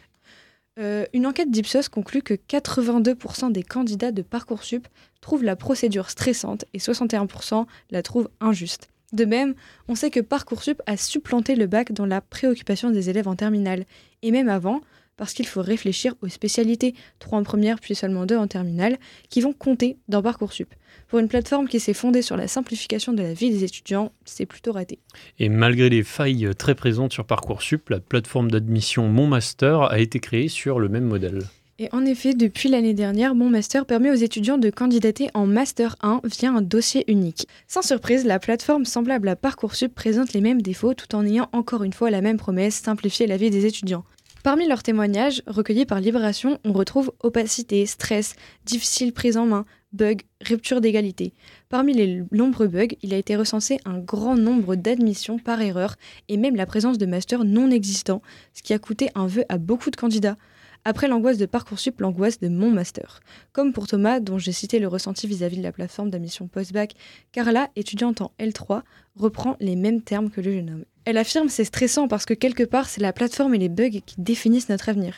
Euh, 0.78 1.06
une 1.14 1.26
enquête 1.26 1.50
d'Ipsos 1.50 1.88
conclut 1.88 2.22
que 2.22 2.34
82% 2.34 3.50
des 3.50 3.62
candidats 3.62 4.12
de 4.12 4.22
Parcoursup 4.22 4.86
trouvent 5.22 5.44
la 5.44 5.56
procédure 5.56 6.10
stressante 6.10 6.66
et 6.74 6.78
61% 6.78 7.66
la 7.90 8.02
trouvent 8.02 8.28
injuste. 8.40 8.88
De 9.12 9.26
même, 9.26 9.54
on 9.88 9.94
sait 9.94 10.10
que 10.10 10.20
Parcoursup 10.20 10.80
a 10.86 10.96
supplanté 10.96 11.54
le 11.54 11.66
bac 11.66 11.92
dans 11.92 12.06
la 12.06 12.22
préoccupation 12.22 12.90
des 12.90 13.10
élèves 13.10 13.28
en 13.28 13.36
terminale, 13.36 13.84
et 14.22 14.30
même 14.30 14.48
avant, 14.48 14.80
parce 15.16 15.34
qu'il 15.34 15.46
faut 15.46 15.62
réfléchir 15.62 16.14
aux 16.22 16.28
spécialités, 16.28 16.94
trois 17.18 17.38
en 17.38 17.42
première 17.42 17.80
puis 17.80 17.94
seulement 17.94 18.26
deux 18.26 18.36
en 18.36 18.46
terminale, 18.46 18.98
qui 19.28 19.40
vont 19.40 19.52
compter 19.52 19.96
dans 20.08 20.22
Parcoursup. 20.22 20.74
Pour 21.08 21.18
une 21.18 21.28
plateforme 21.28 21.68
qui 21.68 21.80
s'est 21.80 21.94
fondée 21.94 22.22
sur 22.22 22.36
la 22.36 22.48
simplification 22.48 23.12
de 23.12 23.22
la 23.22 23.34
vie 23.34 23.50
des 23.50 23.64
étudiants, 23.64 24.12
c'est 24.24 24.46
plutôt 24.46 24.72
raté. 24.72 24.98
Et 25.38 25.48
malgré 25.48 25.88
les 25.88 26.02
failles 26.02 26.50
très 26.56 26.74
présentes 26.74 27.12
sur 27.12 27.24
Parcoursup, 27.24 27.90
la 27.90 28.00
plateforme 28.00 28.50
d'admission 28.50 29.08
Mon 29.08 29.26
Master 29.26 29.82
a 29.82 29.98
été 29.98 30.20
créée 30.20 30.48
sur 30.48 30.80
le 30.80 30.88
même 30.88 31.04
modèle. 31.04 31.42
Et 31.78 31.88
en 31.90 32.04
effet, 32.04 32.34
depuis 32.34 32.68
l'année 32.68 32.94
dernière, 32.94 33.34
Mon 33.34 33.50
Master 33.50 33.86
permet 33.86 34.10
aux 34.10 34.14
étudiants 34.14 34.58
de 34.58 34.70
candidater 34.70 35.30
en 35.34 35.46
Master 35.46 35.96
1 36.02 36.20
via 36.24 36.52
un 36.52 36.62
dossier 36.62 37.10
unique. 37.10 37.48
Sans 37.66 37.82
surprise, 37.82 38.24
la 38.24 38.38
plateforme 38.38 38.84
semblable 38.84 39.28
à 39.28 39.36
Parcoursup 39.36 39.92
présente 39.92 40.32
les 40.32 40.40
mêmes 40.40 40.62
défauts 40.62 40.94
tout 40.94 41.14
en 41.16 41.26
ayant 41.26 41.48
encore 41.52 41.82
une 41.82 41.92
fois 41.92 42.10
la 42.10 42.20
même 42.20 42.36
promesse, 42.36 42.76
simplifier 42.76 43.26
la 43.26 43.36
vie 43.36 43.50
des 43.50 43.66
étudiants. 43.66 44.04
Parmi 44.42 44.66
leurs 44.66 44.82
témoignages, 44.82 45.40
recueillis 45.46 45.86
par 45.86 46.00
Libération, 46.00 46.58
on 46.64 46.72
retrouve 46.72 47.12
opacité, 47.20 47.86
stress, 47.86 48.34
difficile 48.64 49.12
prise 49.12 49.36
en 49.36 49.46
main, 49.46 49.64
bugs, 49.92 50.16
rupture 50.44 50.80
d'égalité. 50.80 51.32
Parmi 51.68 51.92
les 51.92 52.24
nombreux 52.32 52.66
bugs, 52.66 52.96
il 53.02 53.14
a 53.14 53.18
été 53.18 53.36
recensé 53.36 53.78
un 53.84 54.00
grand 54.00 54.36
nombre 54.36 54.74
d'admissions 54.74 55.38
par 55.38 55.60
erreur 55.60 55.94
et 56.28 56.36
même 56.36 56.56
la 56.56 56.66
présence 56.66 56.98
de 56.98 57.06
masters 57.06 57.44
non 57.44 57.70
existants, 57.70 58.20
ce 58.52 58.62
qui 58.62 58.72
a 58.72 58.80
coûté 58.80 59.10
un 59.14 59.28
vœu 59.28 59.44
à 59.48 59.58
beaucoup 59.58 59.92
de 59.92 59.96
candidats. 59.96 60.36
Après 60.84 61.06
l'angoisse 61.06 61.38
de 61.38 61.46
Parcoursup, 61.46 62.00
l'angoisse 62.00 62.40
de 62.40 62.48
mon 62.48 62.72
master. 62.72 63.20
Comme 63.52 63.72
pour 63.72 63.86
Thomas, 63.86 64.18
dont 64.18 64.38
j'ai 64.38 64.50
cité 64.50 64.80
le 64.80 64.88
ressenti 64.88 65.28
vis-à-vis 65.28 65.58
de 65.58 65.62
la 65.62 65.70
plateforme 65.70 66.10
d'admission 66.10 66.48
post-bac, 66.48 66.94
Carla, 67.30 67.68
étudiante 67.76 68.20
en 68.20 68.32
L3, 68.40 68.82
reprend 69.14 69.56
les 69.60 69.76
mêmes 69.76 70.02
termes 70.02 70.30
que 70.30 70.40
le 70.40 70.52
jeune 70.52 70.70
homme. 70.70 70.84
Elle 71.04 71.18
affirme 71.18 71.48
c'est 71.48 71.64
stressant 71.64 72.06
parce 72.06 72.24
que 72.24 72.34
quelque 72.34 72.62
part 72.62 72.88
c'est 72.88 73.00
la 73.00 73.12
plateforme 73.12 73.54
et 73.54 73.58
les 73.58 73.68
bugs 73.68 74.00
qui 74.06 74.14
définissent 74.18 74.68
notre 74.68 74.88
avenir. 74.88 75.16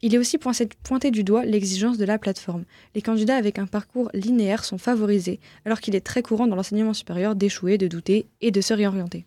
Il 0.00 0.14
est 0.14 0.18
aussi 0.18 0.38
pointé 0.38 1.10
du 1.10 1.24
doigt 1.24 1.44
l'exigence 1.44 1.98
de 1.98 2.04
la 2.04 2.18
plateforme. 2.18 2.64
Les 2.94 3.02
candidats 3.02 3.36
avec 3.36 3.58
un 3.58 3.66
parcours 3.66 4.10
linéaire 4.14 4.64
sont 4.64 4.78
favorisés, 4.78 5.40
alors 5.64 5.80
qu'il 5.80 5.94
est 5.94 6.00
très 6.00 6.22
courant 6.22 6.46
dans 6.46 6.56
l'enseignement 6.56 6.94
supérieur 6.94 7.34
d'échouer, 7.34 7.76
de 7.76 7.86
douter 7.86 8.26
et 8.40 8.50
de 8.50 8.60
se 8.60 8.72
réorienter. 8.72 9.26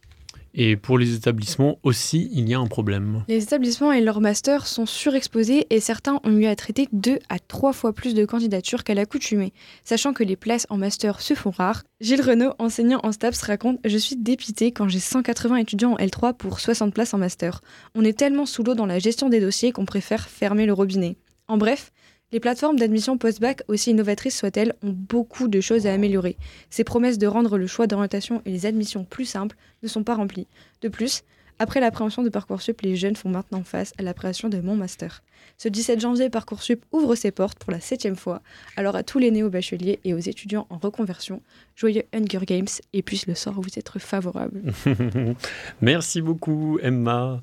Et 0.54 0.76
pour 0.76 0.98
les 0.98 1.16
établissements 1.16 1.80
aussi, 1.84 2.30
il 2.34 2.50
y 2.50 2.54
a 2.54 2.60
un 2.60 2.68
problème. 2.68 3.24
Les 3.28 3.44
établissements 3.44 3.92
et 3.92 4.02
leurs 4.02 4.22
masters 4.22 4.68
sont 4.68 4.86
surexposés 4.86 5.68
et 5.70 5.80
certains 5.80 6.20
ont 6.24 6.32
eu 6.32 6.46
à 6.46 6.56
traiter 6.56 6.88
deux 6.92 7.20
à 7.30 7.40
trois 7.40 7.74
fois 7.74 7.94
plus 7.94 8.14
de 8.14 8.26
candidatures 8.26 8.84
qu'à 8.84 8.94
l'accoutumée, 8.94 9.54
sachant 9.84 10.14
que 10.14 10.24
les 10.24 10.36
places 10.36 10.68
en 10.70 10.78
master 10.78 11.22
se 11.22 11.34
font 11.34 11.52
rares. 11.52 11.84
Gilles 12.02 12.22
Renaud, 12.22 12.54
enseignant 12.60 13.00
en 13.04 13.12
STAPS, 13.12 13.42
raconte 13.44 13.80
Je 13.86 13.98
suis 13.98 14.16
dépité 14.16 14.72
quand 14.72 14.88
j'ai 14.88 15.00
180 15.00 15.58
étudiants 15.58 15.94
en 15.94 15.98
L3 15.98 16.34
pour 16.34 16.60
60 16.60 16.94
places 16.94 17.14
en 17.14 17.18
master. 17.18 17.62
On 17.96 18.04
est 18.04 18.18
tellement 18.18 18.46
sous 18.46 18.64
l'eau 18.64 18.76
dans 18.76 18.86
la 18.86 19.00
gestion 19.00 19.30
des 19.30 19.40
dossiers 19.40 19.72
qu'on 19.72 19.86
préfère 19.86 20.30
fermer 20.30 20.66
le 20.66 20.74
robinet. 20.74 21.18
En 21.48 21.58
bref, 21.58 21.92
les 22.32 22.40
plateformes 22.40 22.78
d'admission 22.78 23.18
post-bac, 23.18 23.64
aussi 23.68 23.90
innovatrices 23.90 24.38
soient-elles, 24.38 24.76
ont 24.84 24.94
beaucoup 24.94 25.48
de 25.48 25.62
choses 25.62 25.88
à 25.88 25.94
améliorer. 25.94 26.38
Ces 26.70 26.84
promesses 26.84 27.18
de 27.18 27.26
rendre 27.26 27.58
le 27.58 27.66
choix 27.66 27.88
d'orientation 27.88 28.44
et 28.46 28.52
les 28.52 28.68
admissions 28.68 29.04
plus 29.04 29.26
simples 29.26 29.56
ne 29.82 29.88
sont 29.88 30.04
pas 30.04 30.14
remplies. 30.14 30.48
De 30.82 30.90
plus, 30.90 31.24
après 31.62 31.80
l'appréhension 31.80 32.24
de 32.24 32.30
Parcoursup, 32.30 32.82
les 32.82 32.96
jeunes 32.96 33.16
font 33.16 33.30
maintenant 33.30 33.64
face 33.64 33.94
à 33.98 34.04
l'appréhension 34.04 34.48
de 34.48 34.62
mon 34.62 34.76
master. 34.76 35.24
Ce 35.58 35.68
17 35.68 36.00
janvier, 36.00 36.30
Parcoursup 36.30 36.86
ouvre 36.92 37.16
ses 37.16 37.32
portes 37.32 37.60
pour 37.60 37.72
la 37.72 37.82
septième 37.82 38.16
fois. 38.16 38.42
Alors 38.78 38.96
à 38.96 39.04
tous 39.04 39.20
les 39.20 39.32
néo-bacheliers 39.32 40.00
et 40.06 40.14
aux 40.14 40.20
étudiants 40.20 40.68
en 40.70 40.78
reconversion, 40.78 41.42
joyeux 41.80 42.04
Hunger 42.14 42.46
Games 42.46 42.68
et 42.92 43.02
puisse 43.02 43.26
le 43.26 43.36
sort 43.36 43.54
vous 43.54 43.70
être 43.78 44.00
favorable. 44.00 44.62
Merci 45.82 46.22
beaucoup 46.22 46.78
Emma. 46.84 47.42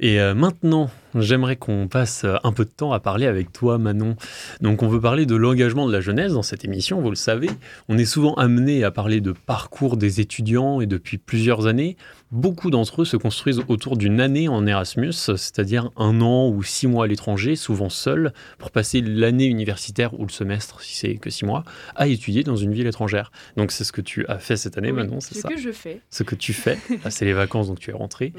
Et 0.00 0.20
euh, 0.20 0.34
maintenant, 0.34 0.90
j'aimerais 1.14 1.56
qu'on 1.56 1.86
passe 1.86 2.24
un 2.24 2.52
peu 2.52 2.64
de 2.64 2.70
temps 2.70 2.92
à 2.92 3.00
parler 3.00 3.26
avec 3.26 3.52
toi 3.52 3.76
Manon. 3.76 4.16
Donc 4.62 4.82
on 4.82 4.88
veut 4.88 5.02
parler 5.02 5.26
de 5.26 5.36
l'engagement 5.36 5.86
de 5.86 5.92
la 5.92 6.00
jeunesse 6.00 6.32
dans 6.32 6.42
cette 6.42 6.64
émission, 6.64 7.02
vous 7.02 7.10
le 7.10 7.16
savez. 7.16 7.50
On 7.90 7.98
est 7.98 8.06
souvent 8.06 8.34
amené 8.36 8.84
à 8.84 8.90
parler 8.90 9.20
de 9.20 9.32
parcours 9.32 9.98
des 9.98 10.20
étudiants 10.20 10.80
et 10.80 10.86
depuis 10.86 11.18
plusieurs 11.18 11.66
années, 11.66 11.98
beaucoup 12.34 12.70
d'entre 12.70 13.02
eux 13.02 13.04
se 13.04 13.16
construisent 13.16 13.62
autour 13.68 13.96
d'une 13.96 14.20
année 14.20 14.48
en 14.48 14.66
Erasmus, 14.66 15.12
c'est-à-dire 15.12 15.90
un 15.96 16.20
an 16.20 16.48
ou 16.48 16.62
six 16.62 16.86
mois 16.86 17.04
à 17.04 17.06
l'étranger, 17.06 17.54
souvent 17.54 17.88
seuls, 17.88 18.32
pour 18.58 18.70
passer 18.70 19.00
l'année 19.00 19.46
universitaire 19.46 20.18
ou 20.18 20.24
le 20.24 20.32
semestre, 20.32 20.80
si 20.80 20.96
c'est 20.96 21.14
que 21.14 21.30
six 21.30 21.44
mois, 21.44 21.64
à 21.94 22.08
étudier 22.08 22.42
dans 22.42 22.56
une 22.56 22.72
ville 22.72 22.86
étrangère. 22.86 23.30
Donc 23.56 23.70
c'est 23.74 23.84
ce 23.84 23.92
que 23.92 24.00
tu 24.00 24.24
as 24.26 24.38
fait 24.38 24.56
cette 24.56 24.78
année, 24.78 24.92
Manon, 24.92 25.20
c'est 25.20 25.34
ça 25.34 25.48
Ce 25.48 25.54
que 25.54 25.60
je 25.60 25.70
fais. 25.70 26.00
Ce 26.10 26.22
que 26.22 26.34
tu 26.34 26.52
fais. 26.52 26.78
Ah, 27.04 27.10
c'est 27.10 27.24
les 27.24 27.32
vacances, 27.32 27.66
donc 27.66 27.80
tu 27.80 27.90
es 27.90 27.92
rentré. 27.92 28.32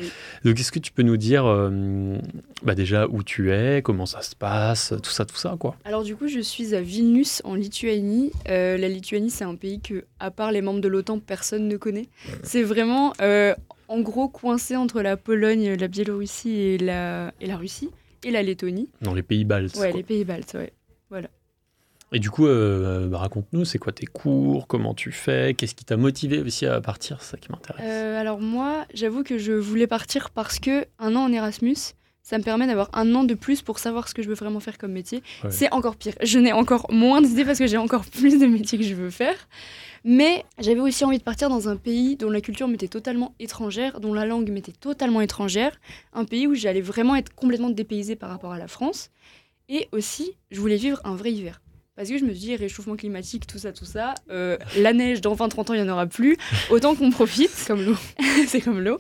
Donc 0.44 0.60
est-ce 0.60 0.72
que 0.72 0.80
tu 0.80 0.92
peux 0.92 1.04
nous 1.04 1.18
dire 1.18 1.46
euh, 1.46 2.18
bah 2.64 2.74
déjà 2.74 3.08
où 3.08 3.22
tu 3.22 3.52
es, 3.52 3.82
comment 3.84 4.06
ça 4.06 4.22
se 4.22 4.36
passe, 4.36 4.94
tout 5.04 5.12
ça, 5.12 5.26
tout 5.26 5.36
ça, 5.36 5.56
quoi? 5.60 5.76
Alors 5.84 6.04
du 6.04 6.16
coup, 6.16 6.28
je 6.28 6.40
suis 6.40 6.74
à 6.74 6.82
Vilnius, 6.82 7.42
en 7.44 7.54
Lituanie. 7.54 8.32
Euh, 8.50 8.78
la 8.78 8.88
Lituanie, 8.88 9.30
c'est 9.30 9.44
un 9.44 9.56
pays 9.56 9.82
que, 9.82 10.06
à 10.20 10.32
part 10.32 10.52
les 10.52 10.62
membres 10.62 10.82
de 10.82 10.88
l'OTAN, 10.88 11.20
personne 11.20 11.68
ne 11.68 11.78
connaît. 11.78 12.08
C'est 12.44 12.64
vraiment... 12.64 13.14
Euh, 13.22 13.54
en 13.88 14.02
gros 14.02 14.28
coincé 14.30 14.76
entre 14.76 15.02
la 15.02 15.18
Pologne, 15.18 15.74
la 15.74 15.88
Biélorussie 15.88 16.58
et 16.60 16.78
la, 16.78 17.32
et 17.40 17.46
la 17.46 17.58
Russie, 17.58 17.92
et 18.24 18.32
la 18.32 18.42
Lettonie. 18.42 18.90
Dans 19.02 19.14
les 19.14 19.24
pays 19.24 19.46
baltes. 19.46 19.76
Ouais, 19.76 19.92
les 19.92 20.04
pays 20.04 20.26
baltes, 20.26 20.54
ouais. 20.56 20.74
Voilà. 21.10 21.30
Et 22.16 22.20
du 22.20 22.30
coup, 22.30 22.48
euh, 22.48 23.10
bah, 23.10 23.18
raconte-nous, 23.18 23.66
c'est 23.66 23.78
quoi 23.78 23.92
tes 23.92 24.06
cours, 24.06 24.68
comment 24.68 24.94
tu 24.94 25.12
fais, 25.12 25.54
qu'est-ce 25.54 25.76
qui 25.76 25.84
t'a 25.84 25.98
motivé 25.98 26.40
aussi 26.40 26.66
à 26.66 26.80
partir, 26.80 27.22
c'est 27.22 27.32
ça 27.32 27.38
qui 27.38 27.52
m'intéresse. 27.52 27.84
Euh, 27.86 28.18
alors 28.18 28.40
moi, 28.40 28.86
j'avoue 28.94 29.22
que 29.22 29.38
je 29.38 29.52
voulais 29.52 29.86
partir 29.86 30.30
parce 30.30 30.60
que 30.60 30.86
un 30.98 31.14
an 31.18 31.24
en 31.24 31.34
Erasmus, 31.34 31.76
ça 32.24 32.38
me 32.38 32.44
permet 32.44 32.68
d'avoir 32.68 32.90
un 32.94 33.14
an 33.16 33.26
de 33.26 33.34
plus 33.34 33.62
pour 33.62 33.80
savoir 33.80 34.08
ce 34.08 34.14
que 34.14 34.24
je 34.24 34.30
veux 34.30 34.34
vraiment 34.34 34.62
faire 34.62 34.78
comme 34.78 34.94
métier. 34.94 35.24
C'est 35.50 35.70
encore 35.74 35.98
pire. 35.98 36.14
Je 36.24 36.40
n'ai 36.40 36.54
encore 36.54 36.88
moins 36.90 37.22
d'idées 37.22 37.44
parce 37.44 37.60
que 37.60 37.68
j'ai 37.68 37.76
encore 37.76 38.06
plus 38.06 38.40
de 38.40 38.46
métiers 38.46 38.78
que 38.78 38.86
je 38.86 38.96
veux 38.96 39.10
faire. 39.10 39.36
Mais 40.06 40.46
j'avais 40.58 40.80
aussi 40.80 41.04
envie 41.04 41.18
de 41.18 41.24
partir 41.24 41.50
dans 41.50 41.68
un 41.68 41.76
pays 41.76 42.16
dont 42.16 42.30
la 42.30 42.40
culture 42.40 42.70
m'était 42.70 42.88
totalement 42.88 43.36
étrangère, 43.42 44.00
dont 44.00 44.14
la 44.14 44.26
langue 44.26 44.50
m'était 44.52 44.72
totalement 44.72 45.20
étrangère, 45.20 45.78
un 46.14 46.24
pays 46.24 46.48
où 46.48 46.56
j'allais 46.56 46.80
vraiment 46.80 47.18
être 47.18 47.36
complètement 47.36 47.72
dépaysée 47.72 48.16
par 48.16 48.30
rapport 48.30 48.54
à 48.54 48.58
la 48.58 48.70
France. 48.70 49.12
Et 49.68 49.90
aussi, 49.92 50.32
je 50.50 50.62
voulais 50.62 50.78
vivre 50.78 51.02
un 51.04 51.16
vrai 51.16 51.34
hiver. 51.34 51.60
Parce 51.96 52.10
que 52.10 52.18
je 52.18 52.26
me 52.26 52.34
dis, 52.34 52.54
réchauffement 52.58 52.98
climatique, 52.98 53.48
tout 53.48 53.58
ça, 53.58 53.72
tout 53.72 53.86
ça, 53.86 54.16
euh, 54.30 54.58
la 54.78 54.92
neige 54.92 55.22
dans 55.22 55.34
20-30 55.34 55.72
ans, 55.72 55.74
il 55.76 55.82
n'y 55.82 55.90
en 55.90 55.94
aura 55.94 56.08
plus. 56.08 56.36
Autant 56.70 56.94
qu'on 56.94 57.10
profite. 57.10 57.52
comme 57.66 57.82
l'eau. 57.82 57.96
c'est 58.48 58.60
comme 58.60 58.82
l'eau. 58.82 58.98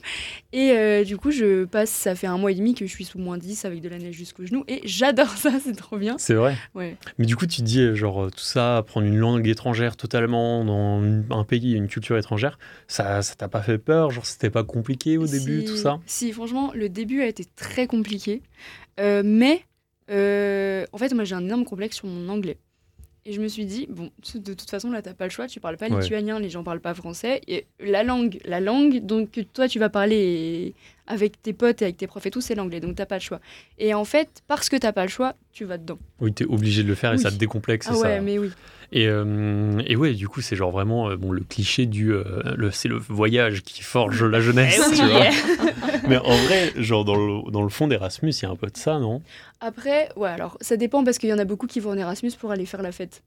Et 0.53 0.71
euh, 0.71 1.03
du 1.03 1.17
coup, 1.17 1.29
je 1.29 1.65
passe, 1.65 1.89
ça 1.89 2.15
fait 2.15 2.27
un 2.27 2.37
mois 2.37 2.53
et 2.53 2.55
demi 2.55 2.73
que 2.73 2.85
je 2.85 2.91
suis 2.91 3.03
sous 3.03 3.19
moins 3.19 3.37
10 3.37 3.65
avec 3.65 3.81
de 3.81 3.89
la 3.89 3.97
neige 3.97 4.15
jusqu'aux 4.15 4.45
genoux. 4.45 4.63
Et 4.69 4.79
j'adore 4.85 5.27
ça, 5.31 5.51
c'est 5.63 5.75
trop 5.75 5.97
bien. 5.97 6.15
C'est 6.17 6.35
vrai. 6.35 6.55
Ouais. 6.73 6.95
Mais 7.17 7.25
du 7.25 7.35
coup, 7.35 7.47
tu 7.47 7.63
dis, 7.63 7.93
genre, 7.97 8.31
tout 8.31 8.39
ça, 8.39 8.77
apprendre 8.77 9.07
une 9.07 9.17
langue 9.17 9.45
étrangère 9.45 9.97
totalement 9.97 10.63
dans 10.63 11.03
un 11.31 11.43
pays, 11.43 11.73
une 11.73 11.89
culture 11.89 12.17
étrangère, 12.17 12.57
ça 12.87 13.21
ça 13.21 13.35
t'a 13.35 13.49
pas 13.49 13.61
fait 13.61 13.77
peur? 13.77 14.11
Genre, 14.11 14.25
c'était 14.25 14.49
pas 14.49 14.63
compliqué 14.63 15.17
au 15.17 15.27
début, 15.27 15.65
tout 15.65 15.75
ça? 15.75 15.99
Si, 16.05 16.31
franchement, 16.31 16.71
le 16.73 16.87
début 16.87 17.21
a 17.21 17.27
été 17.27 17.43
très 17.57 17.87
compliqué. 17.87 18.41
Euh, 19.01 19.21
mais, 19.25 19.65
en 20.07 20.97
fait, 20.97 21.13
moi, 21.13 21.25
j'ai 21.25 21.35
un 21.35 21.43
énorme 21.43 21.65
complexe 21.65 21.97
sur 21.97 22.07
mon 22.07 22.29
anglais. 22.29 22.57
Et 23.27 23.33
je 23.33 23.41
me 23.41 23.47
suis 23.47 23.65
dit, 23.65 23.87
bon, 23.89 24.11
de 24.35 24.53
toute 24.53 24.69
façon, 24.69 24.91
là, 24.91 25.01
t'as 25.01 25.15
pas 25.15 25.23
le 25.23 25.31
choix, 25.31 25.47
tu 25.47 25.59
parles 25.59 25.77
pas 25.77 25.89
lituanien, 25.89 26.39
les 26.39 26.51
gens 26.51 26.63
parlent 26.63 26.79
pas 26.79 26.93
français. 26.93 27.41
Et 27.47 27.65
la 27.79 28.03
langue, 28.03 28.39
la 28.45 28.59
langue, 28.59 28.99
donc 28.99 29.43
toi, 29.51 29.67
tu 29.67 29.79
vas 29.79 29.89
parler 29.89 30.75
avec 31.07 31.41
tes 31.41 31.53
potes 31.53 31.81
et 31.81 31.85
avec 31.85 31.97
tes 31.97 32.07
profs 32.07 32.25
et 32.25 32.31
tout, 32.31 32.41
c'est 32.41 32.55
l'anglais, 32.55 32.79
donc 32.79 32.95
t'as 32.95 33.05
pas 33.05 33.15
le 33.15 33.21
choix. 33.21 33.39
Et 33.77 33.93
en 33.93 34.05
fait, 34.05 34.43
parce 34.47 34.69
que 34.69 34.75
t'as 34.75 34.91
pas 34.91 35.03
le 35.03 35.09
choix, 35.09 35.35
tu 35.51 35.65
vas 35.65 35.77
dedans. 35.77 35.99
Oui, 36.19 36.33
t'es 36.33 36.45
obligé 36.45 36.83
de 36.83 36.87
le 36.87 36.95
faire 36.95 37.13
et 37.13 37.17
ça 37.17 37.31
te 37.31 37.35
décomplexe. 37.35 37.87
Ah 37.89 37.97
ouais, 37.97 38.21
mais 38.21 38.37
oui. 38.39 38.51
Et, 38.91 39.07
euh, 39.07 39.81
et, 39.85 39.95
ouais, 39.95 40.13
du 40.13 40.27
coup, 40.27 40.41
c'est 40.41 40.55
genre 40.55 40.71
vraiment 40.71 41.09
euh, 41.09 41.17
bon, 41.17 41.31
le 41.31 41.41
cliché 41.41 41.85
du. 41.85 42.13
Euh, 42.13 42.23
le, 42.55 42.71
c'est 42.71 42.87
le 42.87 42.97
voyage 42.97 43.63
qui 43.63 43.81
forge 43.81 44.23
la 44.23 44.39
jeunesse, 44.39 44.79
eh 44.91 44.95
tu 44.95 45.05
vois. 45.05 45.25
Mais 46.07 46.17
en 46.17 46.35
vrai, 46.35 46.71
genre 46.77 47.03
dans 47.03 47.15
le, 47.15 47.51
dans 47.51 47.63
le 47.63 47.69
fond 47.69 47.87
d'Erasmus, 47.87 48.31
il 48.31 48.43
y 48.43 48.45
a 48.45 48.49
un 48.49 48.55
peu 48.55 48.67
de 48.67 48.77
ça, 48.77 48.99
non? 48.99 49.21
Après, 49.59 50.09
ouais, 50.15 50.29
alors 50.29 50.57
ça 50.61 50.77
dépend 50.77 51.03
parce 51.03 51.17
qu'il 51.17 51.29
y 51.29 51.33
en 51.33 51.39
a 51.39 51.45
beaucoup 51.45 51.67
qui 51.67 51.79
vont 51.79 51.91
en 51.91 51.97
Erasmus 51.97 52.31
pour 52.39 52.51
aller 52.51 52.65
faire 52.65 52.81
la 52.81 52.91
fête. 52.91 53.23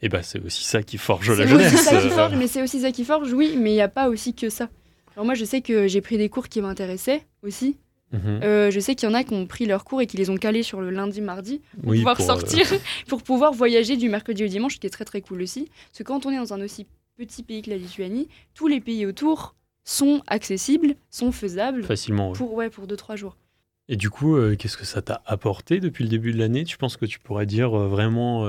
Et 0.00 0.08
bah, 0.08 0.22
c'est 0.22 0.42
aussi 0.44 0.64
ça 0.64 0.82
qui 0.82 0.98
forge 0.98 1.30
la 1.38 1.46
jeunesse. 1.46 1.72
C'est 1.72 1.76
ça 1.76 2.00
qui 2.00 2.08
forge, 2.08 2.34
mais 2.36 2.46
c'est 2.46 2.62
aussi 2.62 2.80
ça 2.80 2.90
qui 2.90 3.04
forge, 3.04 3.32
oui, 3.32 3.56
mais 3.58 3.70
il 3.70 3.74
n'y 3.74 3.82
a 3.82 3.88
pas 3.88 4.08
aussi 4.08 4.34
que 4.34 4.48
ça. 4.48 4.68
Alors 5.16 5.24
moi, 5.24 5.34
je 5.34 5.44
sais 5.44 5.60
que 5.60 5.86
j'ai 5.86 6.00
pris 6.00 6.18
des 6.18 6.28
cours 6.28 6.48
qui 6.48 6.60
m'intéressaient 6.60 7.26
aussi, 7.42 7.76
Mhm. 8.12 8.40
Euh, 8.44 8.70
je 8.70 8.78
sais 8.78 8.94
qu'il 8.94 9.08
y 9.08 9.10
en 9.10 9.14
a 9.14 9.24
qui 9.24 9.34
ont 9.34 9.44
pris 9.44 9.66
leurs 9.66 9.84
cours 9.84 10.00
et 10.00 10.06
qui 10.06 10.16
les 10.16 10.30
ont 10.30 10.36
calés 10.36 10.62
sur 10.62 10.80
le 10.80 10.90
lundi, 10.90 11.20
mardi 11.20 11.60
pour 11.80 11.90
Oui, 11.90 11.98
pouvoir 11.98 12.16
pour, 12.16 12.24
euh, 12.24 12.28
sortir, 12.28 12.64
pour 13.08 13.22
pouvoir 13.24 13.52
voyager 13.52 13.96
du 13.96 14.08
mercredi 14.08 14.44
au 14.44 14.46
dimanche, 14.46 14.74
ce 14.74 14.78
qui 14.78 14.86
est 14.86 14.90
très 14.90 15.04
très 15.04 15.20
cool 15.20 15.42
aussi. 15.42 15.64
Parce 15.88 15.98
que 15.98 16.02
quand 16.04 16.24
on 16.24 16.30
est 16.30 16.36
dans 16.36 16.54
un 16.54 16.60
aussi 16.62 16.86
petit 17.16 17.42
pays 17.42 17.62
que 17.62 17.70
la 17.70 17.76
Lituanie, 17.76 18.28
tous 18.54 18.68
les 18.68 18.80
pays 18.80 19.04
autour 19.04 19.56
sont 19.82 20.22
accessibles, 20.28 20.94
sont 21.10 21.32
faisables 21.32 21.82
facilement. 21.82 22.32
pour 22.34 22.54
ouais 22.54 22.70
pour 22.70 22.86
2-3 22.86 23.16
jours. 23.16 23.36
Et 23.88 23.96
du 23.96 24.10
coup, 24.10 24.36
euh, 24.36 24.54
qu'est-ce 24.56 24.76
que 24.76 24.86
ça 24.86 25.02
t'a 25.02 25.20
apporté 25.26 25.80
depuis 25.80 26.04
le 26.04 26.10
début 26.10 26.32
de 26.32 26.38
l'année? 26.38 26.62
Tu 26.62 26.76
penses 26.76 26.96
que 26.96 27.06
tu 27.06 27.18
pourrais 27.18 27.46
dire 27.46 27.70
vraiment 27.70 28.46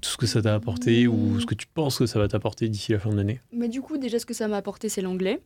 tout 0.00 0.08
ce 0.10 0.16
que 0.16 0.26
ça 0.26 0.40
t'a 0.42 0.54
apporté 0.54 1.06
ou 1.06 1.40
ce 1.40 1.46
que 1.46 1.54
tu 1.54 1.66
penses 1.66 1.98
que 1.98 2.06
ça 2.06 2.18
va 2.18 2.28
t'apporter 2.28 2.68
d'ici 2.68 2.92
la 2.92 2.98
fin 2.98 3.10
de 3.10 3.16
l'année 3.16 3.40
Mais 3.52 3.68
du 3.68 3.80
coup, 3.80 3.98
déjà, 3.98 4.18
ce 4.18 4.26
que 4.26 4.34
ça 4.34 4.48
m'a 4.48 4.56
apporté, 4.56 4.88
c'est 4.88 5.02
l'anglais. 5.02 5.40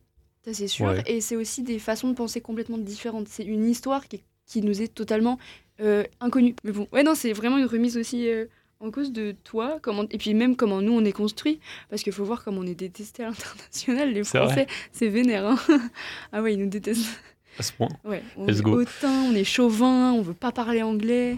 Ça, 0.45 0.53
c'est 0.53 0.67
sûr. 0.67 0.87
Ouais. 0.87 1.03
Et 1.05 1.21
c'est 1.21 1.35
aussi 1.35 1.63
des 1.63 1.79
façons 1.79 2.09
de 2.09 2.13
penser 2.15 2.41
complètement 2.41 2.77
différentes. 2.77 3.27
C'est 3.29 3.45
une 3.45 3.67
histoire 3.69 4.07
qui, 4.07 4.21
qui 4.45 4.61
nous 4.61 4.81
est 4.81 4.93
totalement 4.93 5.37
euh, 5.81 6.03
inconnue. 6.19 6.55
Mais 6.63 6.71
bon, 6.71 6.87
ouais, 6.91 7.03
non, 7.03 7.15
c'est 7.15 7.33
vraiment 7.33 7.57
une 7.57 7.65
remise 7.65 7.95
aussi 7.97 8.27
euh, 8.27 8.45
en 8.81 8.91
cause 8.91 9.11
de 9.13 9.33
toi. 9.45 9.79
Comment, 9.81 10.03
et 10.11 10.17
puis 10.17 10.33
même 10.33 10.55
comment 10.57 10.81
nous, 10.81 10.91
on 10.93 11.05
est 11.05 11.13
construit. 11.13 11.59
Parce 11.89 12.03
qu'il 12.03 12.11
faut 12.13 12.25
voir 12.25 12.43
comment 12.43 12.59
on 12.61 12.65
est 12.67 12.75
détesté 12.75 13.23
à 13.23 13.27
l'international. 13.29 14.11
Les. 14.13 14.23
Français, 14.25 14.67
c'est 14.91 15.07
vénère. 15.07 15.45
hein. 15.47 15.57
ah 16.33 16.41
ouais, 16.41 16.53
ils 16.53 16.59
nous 16.59 16.69
détestent. 16.69 17.07
À 17.57 17.63
ce 17.63 17.71
point 17.71 17.87
Ouais, 18.03 18.23
on 18.35 18.45
Let's 18.47 18.59
est 18.59 18.63
go. 18.63 18.81
hautain, 18.81 19.23
on 19.31 19.35
est 19.35 19.43
chauvin, 19.43 20.11
on 20.11 20.21
veut 20.23 20.33
pas 20.33 20.51
parler 20.51 20.81
anglais. 20.81 21.37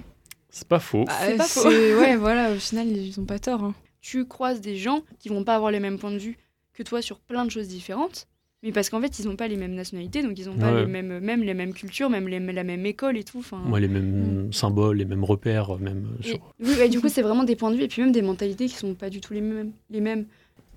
C'est 0.58 0.68
pas 0.70 0.80
faux. 0.80 1.04
Bah, 1.04 1.14
C'est 1.26 1.36
pas 1.36 1.44
faux. 1.44 1.68
Ouais, 2.00 2.16
voilà, 2.16 2.52
au 2.54 2.56
final, 2.56 2.88
ils 2.88 3.20
ont 3.20 3.26
pas 3.26 3.40
tort. 3.40 3.62
hein. 3.62 3.76
tu 4.02 4.26
croises 4.26 4.62
des 4.62 4.78
gens 4.78 5.02
qui 5.20 5.28
vont 5.30 5.44
pas 5.44 5.56
avoir 5.56 5.70
les 5.72 5.82
mêmes 5.82 6.00
points 6.00 6.12
de 6.12 6.18
vue 6.18 6.38
que 6.74 6.82
toi 6.84 7.02
sur 7.02 7.20
plein 7.20 7.44
de 7.44 7.52
choses 7.52 7.68
différentes, 7.68 8.28
mais 8.64 8.72
parce 8.72 8.90
qu'en 8.90 9.02
fait, 9.02 9.20
ils 9.20 9.26
n'ont 9.28 9.36
pas 9.36 9.48
les 9.50 9.58
mêmes 9.58 9.76
nationalités, 9.76 10.24
donc 10.24 10.40
ils 10.40 10.46
n'ont 10.48 10.56
pas 10.58 10.72
Ouais. 10.74 10.82
les 10.82 10.88
mêmes, 10.88 11.20
même 11.20 11.44
les 11.44 11.54
mêmes 11.54 11.74
cultures, 11.74 12.10
même 12.10 12.28
les- 12.30 12.40
la 12.40 12.64
même 12.64 12.86
école 12.86 13.18
et 13.18 13.24
tout. 13.26 13.40
Enfin, 13.40 13.58
Moi, 13.66 13.80
les 13.82 13.88
mêmes 13.90 14.54
symboles, 14.54 14.96
les 14.98 15.06
mêmes 15.06 15.24
repères, 15.26 15.78
même 15.78 16.08
euh, 16.20 16.24
et- 16.24 16.28
sur- 16.30 16.54
oui, 16.62 16.74
ouais, 16.80 16.88
du 16.90 17.02
coup, 17.02 17.10
c'est 17.10 17.22
vraiment 17.22 17.44
des 17.44 17.56
points 17.58 17.72
de 17.72 17.76
vue 17.76 17.84
et 17.84 17.88
puis 17.90 18.02
même 18.02 18.12
des 18.14 18.22
mentalités 18.22 18.68
qui 18.68 18.76
sont 18.76 18.94
pas 18.94 19.10
du 19.10 19.20
tout 19.22 19.34
les 19.34 19.42
mêmes. 19.42 19.72
Les 19.90 20.00
mêmes. 20.02 20.26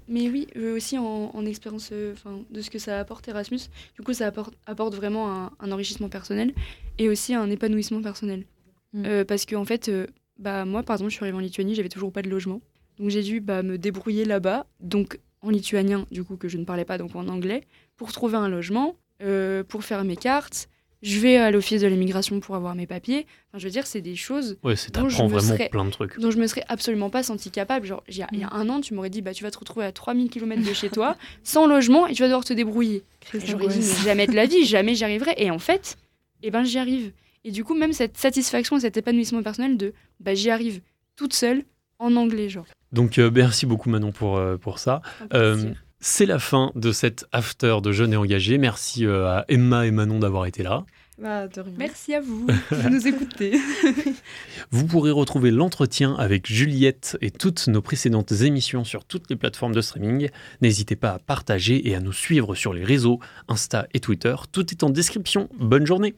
Mais 0.09 0.29
oui, 0.31 0.47
aussi 0.75 0.97
en, 0.99 1.31
en 1.35 1.45
expérience 1.47 1.91
euh, 1.93 2.15
de 2.51 2.61
ce 2.63 2.71
que 2.71 2.79
ça 2.79 2.99
apporte 2.99 3.29
Erasmus, 3.29 3.61
du 3.97 4.03
coup, 4.03 4.13
ça 4.15 4.27
apporte, 4.27 4.55
apporte 4.67 4.95
vraiment 4.95 5.31
un, 5.33 5.51
un 5.61 5.71
enrichissement 5.71 6.09
personnel 6.09 6.53
et 6.99 7.09
aussi 7.11 7.35
un 7.35 7.49
épanouissement 7.51 8.01
personnel. 8.03 8.45
Mm. 8.93 9.05
Euh, 9.07 9.25
parce 9.25 9.45
que, 9.45 9.55
en 9.57 9.65
fait, 9.65 9.89
euh, 9.89 10.07
bah, 10.39 10.65
moi, 10.65 10.83
par 10.83 10.95
exemple, 10.97 11.11
je 11.11 11.17
suis 11.17 11.25
arrivée 11.25 11.37
en 11.37 11.41
Lituanie, 11.41 11.75
j'avais 11.75 11.89
toujours 11.89 12.13
pas 12.13 12.23
de 12.23 12.31
logement. 12.31 12.61
Donc, 12.99 13.11
j'ai 13.11 13.23
dû 13.23 13.41
bah, 13.41 13.63
me 13.63 13.79
débrouiller 13.79 14.25
là-bas, 14.25 14.67
donc 14.81 15.19
en 15.41 15.51
lituanien, 15.51 16.05
du 16.11 16.25
coup, 16.25 16.37
que 16.37 16.49
je 16.49 16.59
ne 16.59 16.65
parlais 16.65 16.85
pas, 16.85 16.99
donc 16.99 17.15
en 17.15 17.29
anglais, 17.29 17.63
pour 17.97 18.11
trouver 18.13 18.37
un 18.37 18.49
logement, 18.49 18.97
euh, 19.23 19.63
pour 19.63 19.85
faire 19.85 20.03
mes 20.05 20.17
cartes. 20.17 20.69
Je 21.01 21.21
vais 21.21 21.37
à 21.37 21.53
l'office 21.53 21.81
de 21.81 21.87
l'immigration 21.87 22.41
pour 22.41 22.57
avoir 22.57 22.75
mes 22.75 22.89
papiers. 22.89 23.25
Enfin, 23.51 23.59
je 23.59 23.65
veux 23.67 23.71
dire, 23.71 23.87
c'est 23.87 24.01
des 24.01 24.17
choses 24.17 24.59
Ouais, 24.65 24.75
c'est 24.75 24.93
dont 24.93 25.09
je 25.09 25.23
me 25.23 25.29
vraiment 25.29 25.55
serais- 25.55 25.69
plein 25.69 25.85
de 25.85 25.91
trucs. 25.91 26.19
dont 26.19 26.33
je 26.33 26.39
me 26.39 26.47
serais 26.49 26.65
absolument 26.67 27.09
pas 27.09 27.23
sentie 27.23 27.53
capable. 27.53 27.87
Genre, 27.87 28.03
il 28.09 28.17
y, 28.17 28.23
a- 28.23 28.29
il 28.33 28.41
y 28.41 28.43
a 28.43 28.53
un 28.53 28.69
an, 28.69 28.81
tu 28.81 28.95
m'aurais 28.95 29.11
dit, 29.11 29.23
bah, 29.23 29.33
tu 29.33 29.45
vas 29.45 29.53
te 29.53 29.59
retrouver 29.61 29.87
à 29.87 29.93
3000 29.93 30.29
km 30.29 30.61
de 30.69 30.73
chez 30.75 30.89
toi, 30.91 31.17
sans 31.45 31.69
logement, 31.69 32.09
et 32.09 32.15
tu 32.15 32.23
vas 32.23 32.29
devoir 32.29 32.45
te 32.45 32.53
débrouiller. 32.53 33.05
J'aurais 33.33 33.69
dit, 33.69 33.79
mais 33.79 34.03
jamais 34.05 34.27
de 34.27 34.35
la 34.35 34.47
vie, 34.47 34.65
jamais 34.65 34.97
j'y 34.97 35.05
arriverai. 35.05 35.35
Et 35.37 35.53
en 35.53 35.61
fait, 35.61 35.97
eh 36.43 36.51
ben, 36.51 36.65
j'y 36.65 36.79
arrive. 36.79 37.13
Et 37.49 37.51
du 37.51 37.65
coup, 37.65 37.75
même 37.75 37.95
cette 37.95 38.19
satisfaction 38.19 38.77
et 38.77 38.81
cet 38.81 38.99
épanouissement 38.99 39.43
personnel 39.43 39.79
de, 39.79 39.95
bah, 40.21 40.35
j'y 40.35 40.51
arrive 40.51 40.83
toute 41.17 41.33
seule, 41.33 41.65
en 41.99 42.15
anglais, 42.15 42.51
genre. 42.51 42.67
Donc, 42.93 43.17
euh, 43.17 43.31
merci 43.35 43.65
beaucoup, 43.65 43.89
Manon, 43.89 44.13
pour, 44.13 44.37
euh, 44.37 44.59
pour 44.59 44.79
ça. 44.79 45.01
Euh, 45.33 45.73
c'est 45.99 46.27
la 46.27 46.39
fin 46.39 46.73
de 46.75 46.93
cette 46.93 47.25
after 47.33 47.79
de 47.83 47.91
Jeunes 47.91 48.13
et 48.13 48.17
Engagés. 48.19 48.59
Merci 48.59 49.07
euh, 49.07 49.27
à 49.27 49.47
Emma 49.49 49.87
et 49.87 49.91
Manon 49.91 50.19
d'avoir 50.19 50.45
été 50.45 50.63
là. 50.63 50.85
Bah, 51.19 51.49
de 51.49 51.61
rien. 51.61 51.73
Merci 51.79 52.15
à 52.15 52.21
vous 52.21 52.47
de 52.71 52.89
nous 52.91 53.09
écouter. 53.09 53.59
Vous 54.71 54.87
pourrez 54.87 55.11
retrouver 55.11 55.51
l'entretien 55.51 56.15
avec 56.17 56.47
Juliette 56.47 57.17
et 57.23 57.31
toutes 57.31 57.67
nos 57.67 57.81
précédentes 57.81 58.31
émissions 58.31 58.85
sur 58.85 59.07
toutes 59.07 59.31
les 59.31 59.37
plateformes 59.37 59.75
de 59.75 59.81
streaming. 59.81 60.29
N'hésitez 60.61 60.97
pas 60.97 61.13
à 61.13 61.19
partager 61.19 61.89
et 61.89 61.97
à 61.97 62.01
nous 62.01 62.13
suivre 62.13 62.55
sur 62.55 62.75
les 62.75 62.85
réseaux, 62.85 63.21
Insta 63.49 63.89
et 63.95 64.01
Twitter. 64.01 64.37
Tout 64.53 64.71
est 64.71 64.85
en 64.85 64.91
description. 64.91 65.49
Bonne 65.59 65.87
journée 65.87 66.15